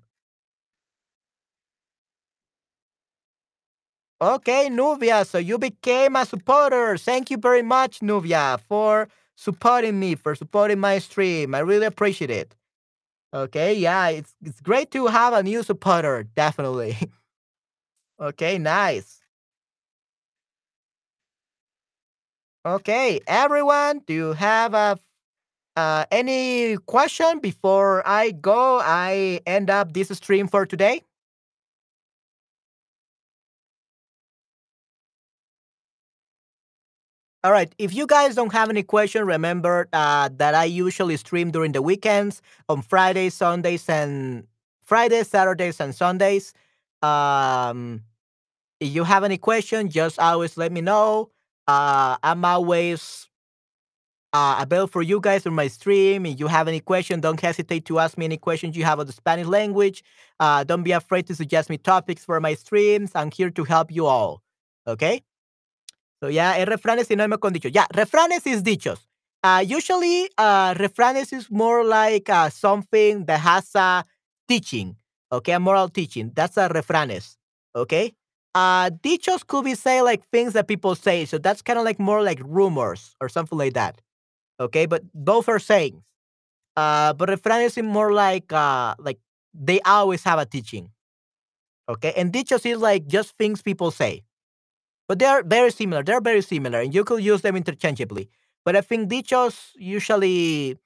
Okay, 4.22 4.70
Nubia, 4.70 5.26
so 5.26 5.38
you 5.38 5.58
became 5.58 6.16
a 6.16 6.26
supporter. 6.26 6.98
Thank 6.98 7.30
you 7.30 7.38
very 7.38 7.62
much, 7.62 8.02
Nubia, 8.02 8.60
for 8.68 9.10
supporting 9.36 10.00
me, 10.00 10.16
for 10.16 10.36
supporting 10.36 10.80
my 10.80 11.00
stream. 11.00 11.54
I 11.54 11.60
really 11.60 11.86
appreciate 11.86 12.30
it. 12.32 12.56
Okay, 13.34 13.74
yeah, 13.76 14.10
it's 14.10 14.36
it's 14.44 14.62
great 14.62 14.92
to 14.92 15.08
have 15.08 15.34
a 15.34 15.44
new 15.44 15.64
supporter, 15.64 16.24
definitely. 16.36 16.98
okay, 18.20 18.58
nice. 18.58 19.22
Okay, 22.66 23.20
everyone, 23.28 24.00
do 24.08 24.14
you 24.14 24.34
have 24.34 24.74
a 24.74 24.98
uh, 25.78 26.06
any 26.12 26.78
question 26.88 27.40
before 27.40 28.08
I 28.08 28.32
go? 28.32 28.80
I 28.84 29.42
end 29.48 29.72
up 29.72 29.94
this 29.94 30.10
stream 30.10 30.48
for 30.50 30.68
today. 30.68 31.05
All 37.46 37.52
right. 37.52 37.72
If 37.78 37.94
you 37.94 38.08
guys 38.08 38.34
don't 38.34 38.52
have 38.54 38.72
any 38.72 38.82
question, 38.82 39.24
remember 39.24 39.88
uh, 39.94 40.30
that 40.38 40.56
I 40.56 40.64
usually 40.64 41.16
stream 41.16 41.52
during 41.52 41.74
the 41.74 41.82
weekends 41.84 42.42
on 42.70 42.82
Fridays, 42.82 43.36
Sundays, 43.36 43.88
and 43.88 44.48
Fridays, 44.84 45.28
Saturdays, 45.28 45.80
and 45.80 45.94
Sundays. 45.94 46.54
Um, 47.04 48.02
if 48.80 48.96
you 48.96 49.04
have 49.04 49.24
any 49.24 49.38
question, 49.38 49.92
just 49.92 50.18
always 50.18 50.58
let 50.58 50.72
me 50.72 50.82
know. 50.82 51.30
Uh, 51.68 52.18
I'm 52.24 52.44
always 52.44 53.30
uh, 54.34 54.58
available 54.62 54.88
for 54.88 55.04
you 55.04 55.20
guys 55.20 55.46
on 55.46 55.54
my 55.54 55.68
stream. 55.68 56.26
If 56.26 56.40
you 56.40 56.48
have 56.48 56.68
any 56.68 56.80
question, 56.80 57.22
don't 57.22 57.40
hesitate 57.40 57.86
to 57.86 58.00
ask 58.00 58.18
me 58.18 58.26
any 58.26 58.38
questions 58.38 58.76
you 58.76 58.86
have 58.86 59.00
on 59.00 59.06
the 59.06 59.14
Spanish 59.14 59.46
language. 59.46 60.04
Uh, 60.40 60.64
don't 60.64 60.82
be 60.82 60.94
afraid 60.94 61.28
to 61.28 61.36
suggest 61.36 61.70
me 61.70 61.78
topics 61.78 62.26
for 62.26 62.42
my 62.42 62.56
streams. 62.56 63.12
I'm 63.14 63.30
here 63.30 63.52
to 63.52 63.64
help 63.66 63.92
you 63.92 64.08
all. 64.08 64.42
Okay. 64.88 65.22
So 66.26 66.30
yeah, 66.30 66.58
es 66.58 66.66
refranes 66.66 67.06
sinónimo 67.08 67.40
con 67.40 67.54
dichos. 67.54 67.72
Yeah, 67.72 67.86
refranes 67.94 68.48
is 68.48 68.64
dichos. 68.64 68.98
Uh, 69.44 69.64
usually, 69.64 70.28
uh, 70.40 70.74
refranes 70.74 71.32
is 71.32 71.52
more 71.52 71.84
like 71.86 72.28
uh, 72.32 72.50
something 72.50 73.26
that 73.26 73.42
has 73.42 73.70
a 73.76 74.04
teaching. 74.48 74.96
Okay, 75.32 75.52
a 75.52 75.60
moral 75.60 75.88
teaching. 75.88 76.32
That's 76.34 76.58
a 76.58 76.68
refranes. 76.68 77.38
Okay. 77.76 78.16
Uh, 78.56 78.90
dichos 78.90 79.46
could 79.46 79.66
be 79.66 79.76
say 79.76 80.02
like 80.02 80.28
things 80.32 80.54
that 80.54 80.68
people 80.68 80.96
say. 80.96 81.26
So 81.26 81.38
that's 81.38 81.62
kind 81.62 81.78
of 81.78 81.86
like 81.86 82.00
more 82.00 82.24
like 82.24 82.40
rumors 82.44 83.16
or 83.22 83.30
something 83.30 83.60
like 83.60 83.74
that. 83.76 84.02
Okay, 84.60 84.88
but 84.88 85.04
both 85.14 85.50
are 85.50 85.60
sayings. 85.60 86.02
Uh, 86.76 87.14
but 87.14 87.30
refranes 87.30 87.78
is 87.78 87.84
more 87.84 88.14
like 88.14 88.54
uh, 88.54 88.96
like 89.00 89.20
they 89.54 89.80
always 89.82 90.24
have 90.26 90.40
a 90.40 90.46
teaching. 90.46 90.92
Okay, 91.90 92.14
and 92.18 92.34
dichos 92.34 92.66
is 92.66 92.80
like 92.80 93.08
just 93.08 93.38
things 93.38 93.62
people 93.62 93.92
say. 93.92 94.25
But 95.08 95.20
they 95.20 95.26
are 95.26 95.44
very 95.44 95.72
similar. 95.72 96.04
They're 96.04 96.22
very 96.22 96.42
similar, 96.42 96.80
and 96.82 96.94
you 96.94 97.04
could 97.04 97.24
use 97.24 97.42
them 97.42 97.56
interchangeably. 97.56 98.30
But 98.64 98.76
I 98.76 98.82
think 98.82 99.10
dichos 99.10 99.72
usually 99.76 100.78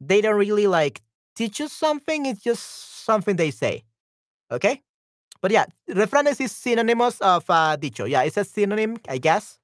they 0.00 0.20
don't 0.20 0.36
really 0.36 0.66
like 0.66 1.02
teach 1.36 1.60
you 1.60 1.68
something. 1.68 2.26
It's 2.26 2.42
just 2.42 3.04
something 3.04 3.36
they 3.36 3.50
say. 3.50 3.84
Okay. 4.50 4.82
But 5.42 5.52
yeah, 5.52 5.66
refranes 5.90 6.40
is 6.40 6.52
synonymous 6.52 7.20
of 7.20 7.44
uh, 7.48 7.76
dicho. 7.76 8.04
Yeah, 8.06 8.22
it's 8.22 8.36
a 8.36 8.44
synonym, 8.44 8.98
I 9.08 9.18
guess. 9.18 9.58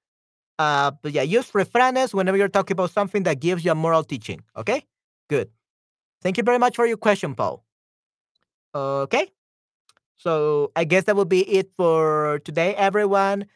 Uh, 0.59 0.93
but 1.03 1.13
yeah, 1.13 1.23
use 1.23 1.51
refranes 1.53 2.15
whenever 2.15 2.37
you're 2.39 2.49
talking 2.49 2.75
about 2.75 2.91
something 2.93 3.25
that 3.25 3.41
gives 3.41 3.65
you 3.65 3.73
a 3.73 3.75
moral 3.75 4.05
teaching. 4.05 4.43
Okay. 4.57 4.85
Good. 5.29 5.51
Thank 6.23 6.39
you 6.39 6.45
very 6.45 6.59
much 6.59 6.77
for 6.77 6.87
your 6.87 6.99
question, 6.99 7.35
Paul. 7.35 7.65
Okay. 8.75 9.31
So 10.21 10.71
I 10.77 10.85
guess 10.85 11.05
that 11.05 11.17
will 11.17 11.25
be 11.25 11.43
it 11.49 11.71
for 11.77 12.41
today, 12.45 12.75
everyone. 12.77 13.47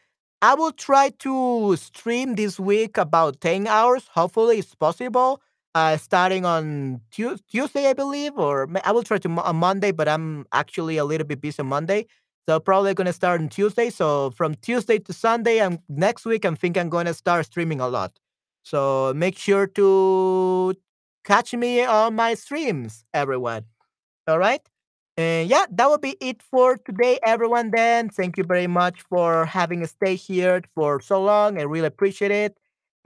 I 0.41 0.55
will 0.55 0.71
try 0.71 1.09
to 1.19 1.75
stream 1.77 2.35
this 2.35 2.59
week 2.59 2.97
about 2.97 3.39
10 3.41 3.67
hours. 3.67 4.07
Hopefully, 4.13 4.59
it's 4.59 4.75
possible. 4.75 5.41
Uh, 5.75 5.97
starting 5.97 6.45
on 6.45 7.01
Tu- 7.11 7.37
Tuesday, 7.51 7.87
I 7.89 7.93
believe, 7.93 8.33
or 8.37 8.67
I 8.83 8.91
will 8.91 9.03
try 9.03 9.17
to 9.19 9.29
on 9.29 9.55
Monday, 9.57 9.91
but 9.91 10.07
I'm 10.07 10.45
actually 10.53 10.97
a 10.97 11.05
little 11.05 11.27
bit 11.27 11.41
busy 11.41 11.59
on 11.61 11.67
Monday. 11.67 12.07
So 12.47 12.59
probably 12.59 12.93
going 12.93 13.07
to 13.07 13.13
start 13.13 13.41
on 13.41 13.49
Tuesday. 13.49 13.89
So 13.89 14.31
from 14.31 14.55
Tuesday 14.55 14.99
to 14.99 15.13
Sunday, 15.13 15.59
and 15.59 15.79
next 15.89 16.25
week, 16.25 16.45
I 16.45 16.51
think 16.55 16.77
I'm 16.77 16.89
going 16.89 17.07
to 17.07 17.13
start 17.13 17.45
streaming 17.45 17.81
a 17.81 17.87
lot. 17.87 18.17
So 18.63 19.13
make 19.15 19.37
sure 19.37 19.67
to 19.67 20.73
catch 21.25 21.53
me 21.53 21.83
on 21.83 22.15
my 22.15 22.33
streams, 22.35 23.03
everyone. 23.13 23.65
All 24.27 24.39
right. 24.39 24.61
And 25.17 25.49
yeah, 25.49 25.65
that 25.71 25.87
will 25.89 25.97
be 25.97 26.17
it 26.19 26.41
for 26.43 26.77
today, 26.77 27.19
everyone. 27.23 27.71
Then 27.71 28.09
thank 28.09 28.37
you 28.37 28.43
very 28.43 28.67
much 28.67 29.01
for 29.09 29.45
having 29.45 29.85
stayed 29.85 30.17
here 30.17 30.61
for 30.75 30.99
so 30.99 31.21
long. 31.23 31.57
I 31.59 31.63
really 31.63 31.87
appreciate 31.87 32.31
it. 32.31 32.57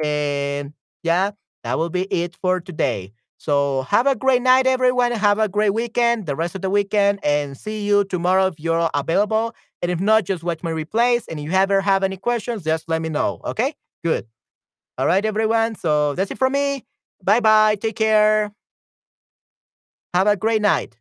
And 0.03 0.73
yeah, 1.03 1.31
that 1.63 1.77
will 1.77 1.89
be 1.89 2.03
it 2.05 2.35
for 2.41 2.59
today. 2.61 3.13
So 3.37 3.83
have 3.83 4.07
a 4.07 4.15
great 4.15 4.41
night, 4.41 4.65
everyone. 4.67 5.11
Have 5.11 5.39
a 5.39 5.47
great 5.47 5.73
weekend, 5.73 6.25
the 6.25 6.35
rest 6.35 6.55
of 6.55 6.61
the 6.61 6.69
weekend, 6.69 7.19
and 7.23 7.55
see 7.55 7.85
you 7.85 8.03
tomorrow 8.03 8.47
if 8.47 8.59
you're 8.59 8.89
available. 8.93 9.53
And 9.81 9.91
if 9.91 9.99
not, 9.99 10.25
just 10.25 10.43
watch 10.43 10.61
my 10.63 10.71
replays. 10.71 11.23
And 11.29 11.39
if 11.39 11.45
you 11.45 11.51
ever 11.51 11.79
have 11.79 12.03
any 12.03 12.17
questions, 12.17 12.63
just 12.63 12.89
let 12.89 13.01
me 13.01 13.09
know. 13.09 13.39
Okay? 13.45 13.75
Good. 14.03 14.25
All 14.97 15.07
right, 15.07 15.25
everyone. 15.25 15.75
So 15.75 16.15
that's 16.15 16.31
it 16.31 16.39
from 16.39 16.53
me. 16.53 16.85
Bye 17.23 17.41
bye. 17.41 17.75
Take 17.75 17.97
care. 17.97 18.51
Have 20.13 20.27
a 20.27 20.35
great 20.35 20.61
night. 20.61 20.98